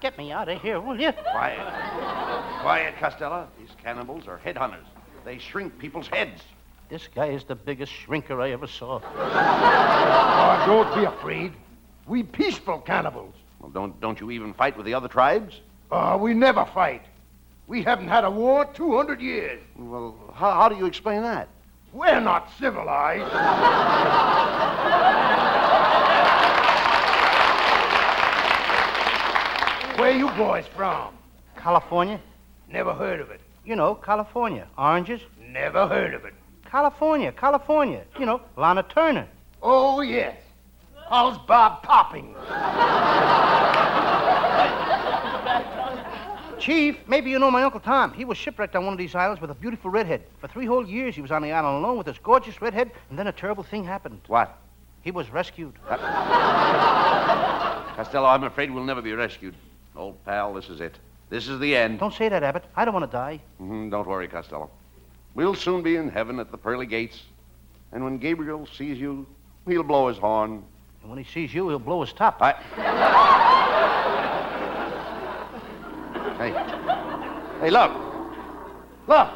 get 0.00 0.16
me 0.16 0.30
out 0.30 0.48
of 0.48 0.62
here, 0.62 0.80
will 0.80 1.00
you? 1.00 1.10
Quiet. 1.12 1.87
Quiet, 2.60 2.98
Costello. 2.98 3.48
These 3.58 3.70
cannibals 3.82 4.26
are 4.26 4.40
headhunters. 4.44 4.86
They 5.24 5.38
shrink 5.38 5.78
people's 5.78 6.08
heads. 6.08 6.42
This 6.88 7.08
guy 7.14 7.26
is 7.26 7.44
the 7.44 7.54
biggest 7.54 7.92
shrinker 7.92 8.42
I 8.42 8.50
ever 8.50 8.66
saw. 8.66 9.00
Oh, 9.04 10.64
don't 10.66 10.94
be 10.94 11.04
afraid. 11.04 11.52
We 12.06 12.22
peaceful 12.22 12.80
cannibals. 12.80 13.34
Well, 13.60 13.70
don't, 13.70 14.00
don't 14.00 14.18
you 14.20 14.30
even 14.30 14.54
fight 14.54 14.76
with 14.76 14.86
the 14.86 14.94
other 14.94 15.08
tribes? 15.08 15.60
Oh, 15.90 16.16
we 16.16 16.34
never 16.34 16.64
fight. 16.64 17.02
We 17.66 17.82
haven't 17.82 18.08
had 18.08 18.24
a 18.24 18.30
war 18.30 18.64
200 18.64 19.20
years. 19.20 19.60
Well, 19.76 20.16
how, 20.34 20.52
how 20.52 20.68
do 20.68 20.76
you 20.76 20.86
explain 20.86 21.22
that? 21.22 21.48
We're 21.92 22.20
not 22.20 22.50
civilized. 22.58 23.24
Where 29.98 30.16
you 30.16 30.28
boys 30.30 30.64
from? 30.74 31.12
California? 31.56 32.20
Never 32.70 32.92
heard 32.94 33.20
of 33.20 33.30
it. 33.30 33.40
You 33.64 33.76
know, 33.76 33.94
California. 33.94 34.66
Oranges? 34.76 35.20
Never 35.40 35.86
heard 35.86 36.14
of 36.14 36.24
it. 36.24 36.34
California, 36.64 37.32
California. 37.32 38.04
You 38.18 38.26
know, 38.26 38.40
Lana 38.56 38.82
Turner. 38.82 39.26
Oh, 39.62 40.00
yes. 40.00 40.36
How's 41.08 41.38
Bob 41.46 41.82
Topping? 41.82 42.34
Chief, 46.58 46.98
maybe 47.06 47.30
you 47.30 47.38
know 47.38 47.50
my 47.50 47.62
Uncle 47.62 47.80
Tom. 47.80 48.12
He 48.12 48.26
was 48.26 48.36
shipwrecked 48.36 48.76
on 48.76 48.84
one 48.84 48.92
of 48.92 48.98
these 48.98 49.14
islands 49.14 49.40
with 49.40 49.50
a 49.50 49.54
beautiful 49.54 49.90
redhead. 49.90 50.24
For 50.40 50.48
three 50.48 50.66
whole 50.66 50.86
years, 50.86 51.14
he 51.14 51.22
was 51.22 51.30
on 51.30 51.40
the 51.40 51.52
island 51.52 51.82
alone 51.82 51.96
with 51.96 52.06
this 52.06 52.18
gorgeous 52.18 52.60
redhead, 52.60 52.90
and 53.08 53.18
then 53.18 53.28
a 53.28 53.32
terrible 53.32 53.62
thing 53.62 53.84
happened. 53.84 54.20
What? 54.26 54.58
He 55.02 55.10
was 55.10 55.30
rescued. 55.30 55.72
Costello, 57.96 58.26
I'm 58.26 58.44
afraid 58.44 58.70
we'll 58.70 58.84
never 58.84 59.00
be 59.00 59.12
rescued. 59.14 59.54
Old 59.96 60.22
pal, 60.24 60.52
this 60.52 60.68
is 60.68 60.80
it. 60.80 60.98
This 61.30 61.48
is 61.48 61.60
the 61.60 61.76
end. 61.76 61.98
Don't 61.98 62.14
say 62.14 62.28
that, 62.28 62.42
Abbott. 62.42 62.64
I 62.74 62.84
don't 62.84 62.94
want 62.94 63.10
to 63.10 63.14
die. 63.14 63.40
Mhm, 63.60 63.90
don't 63.90 64.06
worry, 64.06 64.28
Costello. 64.28 64.70
We'll 65.34 65.54
soon 65.54 65.82
be 65.82 65.96
in 65.96 66.08
heaven 66.08 66.40
at 66.40 66.50
the 66.50 66.56
pearly 66.56 66.86
gates. 66.86 67.22
And 67.92 68.02
when 68.02 68.18
Gabriel 68.18 68.66
sees 68.66 68.98
you, 68.98 69.26
he'll 69.66 69.82
blow 69.82 70.08
his 70.08 70.18
horn. 70.18 70.64
And 71.02 71.10
when 71.10 71.18
he 71.18 71.24
sees 71.24 71.52
you, 71.54 71.68
he'll 71.68 71.78
blow 71.78 72.00
his 72.00 72.12
top. 72.12 72.38
I... 72.40 72.52
hey. 76.38 76.52
Hey, 77.60 77.70
look. 77.70 77.92
Look. 79.06 79.28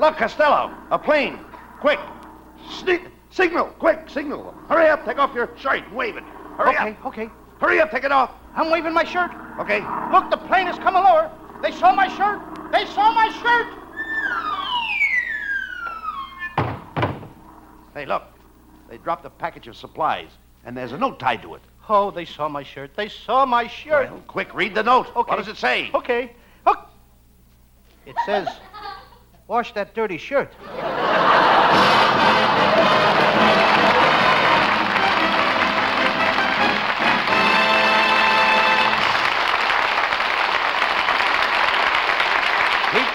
Look, 0.00 0.16
Costello. 0.16 0.74
A 0.90 0.98
plane. 0.98 1.38
Quick. 1.80 1.98
Sneak. 2.70 3.02
Signal. 3.30 3.66
Quick. 3.78 4.08
Signal. 4.08 4.54
Hurry 4.68 4.88
up. 4.88 5.04
Take 5.04 5.18
off 5.18 5.34
your 5.34 5.50
shirt 5.58 5.90
wave 5.92 6.16
it. 6.16 6.24
Hurry 6.56 6.70
okay, 6.70 6.90
up. 6.90 7.06
okay. 7.06 7.30
Hurry 7.60 7.80
up. 7.80 7.90
Take 7.90 8.04
it 8.04 8.12
off. 8.12 8.32
I'm 8.54 8.70
waving 8.70 8.92
my 8.92 9.04
shirt. 9.04 9.30
Okay. 9.58 9.80
Look, 10.12 10.30
the 10.30 10.36
plane 10.36 10.68
is 10.68 10.76
coming 10.78 11.02
lower. 11.02 11.30
They 11.62 11.72
saw 11.72 11.92
my 11.92 12.08
shirt. 12.16 12.40
They 12.72 12.86
saw 12.86 13.12
my 13.12 13.28
shirt. 13.40 13.74
Hey, 17.94 18.06
look. 18.06 18.24
They 18.88 18.98
dropped 18.98 19.24
a 19.26 19.30
package 19.30 19.66
of 19.68 19.76
supplies, 19.76 20.30
and 20.64 20.76
there's 20.76 20.92
a 20.92 20.98
note 20.98 21.18
tied 21.18 21.42
to 21.42 21.54
it. 21.54 21.62
Oh, 21.90 22.10
they 22.10 22.24
saw 22.24 22.48
my 22.48 22.62
shirt. 22.62 22.94
They 22.96 23.08
saw 23.08 23.44
my 23.44 23.66
shirt. 23.66 24.10
Well, 24.10 24.22
quick, 24.26 24.54
read 24.54 24.74
the 24.74 24.82
note. 24.82 25.08
Okay. 25.14 25.30
What 25.30 25.36
does 25.36 25.48
it 25.48 25.56
say? 25.56 25.90
Okay. 25.94 26.32
Look. 26.66 26.88
It 28.06 28.16
says, 28.24 28.48
wash 29.46 29.74
that 29.74 29.94
dirty 29.94 30.16
shirt. 30.18 30.52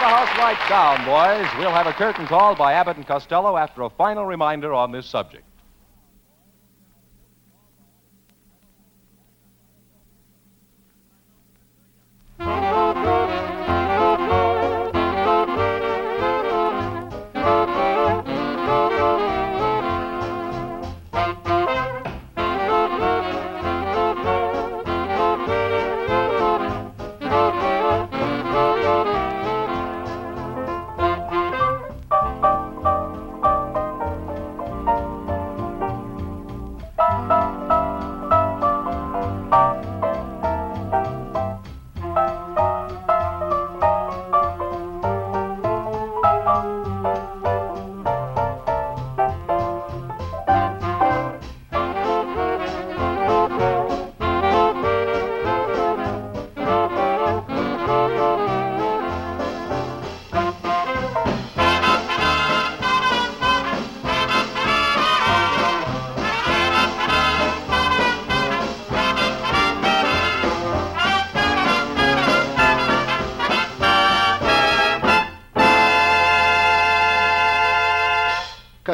The 0.04 0.10
house 0.10 0.38
lights 0.38 0.68
down, 0.68 0.98
boys. 1.06 1.48
We'll 1.58 1.72
have 1.72 1.88
a 1.88 1.94
curtain 1.94 2.28
call 2.28 2.56
by 2.56 2.74
Abbott 2.74 2.98
and 2.98 3.08
Costello 3.08 3.56
after 3.56 3.84
a 3.84 3.90
final 3.90 4.26
reminder 4.26 4.74
on 4.74 4.92
this 4.92 5.06
subject. 5.06 5.46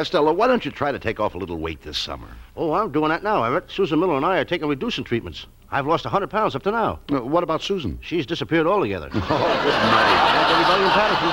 Costello, 0.00 0.32
why 0.32 0.46
don't 0.46 0.64
you 0.64 0.70
try 0.70 0.90
to 0.90 0.98
take 0.98 1.20
off 1.20 1.34
a 1.34 1.38
little 1.38 1.58
weight 1.58 1.82
this 1.82 1.98
summer? 1.98 2.28
Oh, 2.56 2.72
I'm 2.72 2.90
doing 2.90 3.10
that 3.10 3.22
now, 3.22 3.44
Everett. 3.44 3.70
Susan 3.70 4.00
Miller 4.00 4.16
and 4.16 4.24
I 4.24 4.38
are 4.38 4.46
taking 4.46 4.66
reducing 4.66 5.04
treatments. 5.04 5.44
I've 5.70 5.86
lost 5.86 6.06
100 6.06 6.30
pounds 6.30 6.56
up 6.56 6.62
to 6.62 6.70
now. 6.70 7.00
Uh, 7.12 7.20
what 7.22 7.42
about 7.42 7.60
Susan? 7.60 7.98
She's 8.00 8.24
disappeared 8.24 8.66
altogether. 8.66 9.10
Oh, 9.14 9.18
good 9.18 9.28
night. 9.28 10.30
Thank 10.32 10.48
everybody 10.56 10.84
in 10.84 10.90
Paterson. 10.90 11.32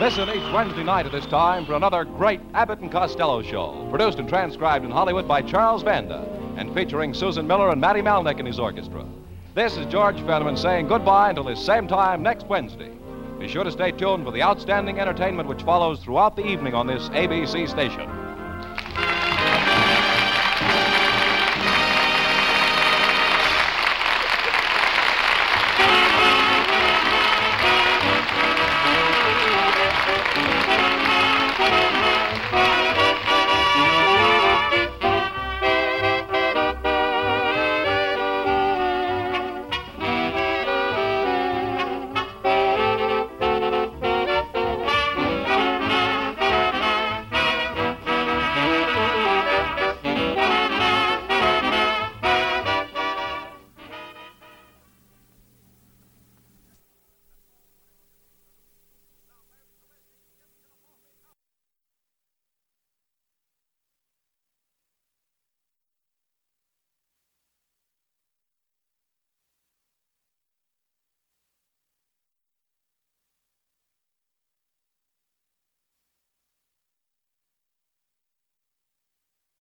Listen 0.00 0.30
each 0.30 0.54
Wednesday 0.54 0.84
night 0.84 1.04
at 1.04 1.12
this 1.12 1.26
time 1.26 1.66
for 1.66 1.74
another 1.74 2.04
great 2.04 2.40
Abbott 2.54 2.78
and 2.78 2.90
Costello 2.90 3.42
show, 3.42 3.86
produced 3.90 4.18
and 4.18 4.26
transcribed 4.26 4.86
in 4.86 4.90
Hollywood 4.90 5.28
by 5.28 5.42
Charles 5.42 5.82
Vanda 5.82 6.26
and 6.56 6.72
featuring 6.72 7.12
Susan 7.12 7.46
Miller 7.46 7.68
and 7.68 7.78
Matty 7.80 8.00
Malneck 8.00 8.38
and 8.38 8.46
his 8.46 8.58
orchestra. 8.58 9.04
This 9.58 9.76
is 9.76 9.86
George 9.86 10.18
Fenneman 10.18 10.56
saying 10.56 10.86
goodbye 10.86 11.30
until 11.30 11.42
this 11.42 11.66
same 11.66 11.88
time 11.88 12.22
next 12.22 12.46
Wednesday. 12.46 12.92
Be 13.40 13.48
sure 13.48 13.64
to 13.64 13.72
stay 13.72 13.90
tuned 13.90 14.24
for 14.24 14.30
the 14.30 14.40
outstanding 14.40 15.00
entertainment 15.00 15.48
which 15.48 15.64
follows 15.64 15.98
throughout 15.98 16.36
the 16.36 16.46
evening 16.46 16.74
on 16.74 16.86
this 16.86 17.08
ABC 17.08 17.68
station. 17.68 18.27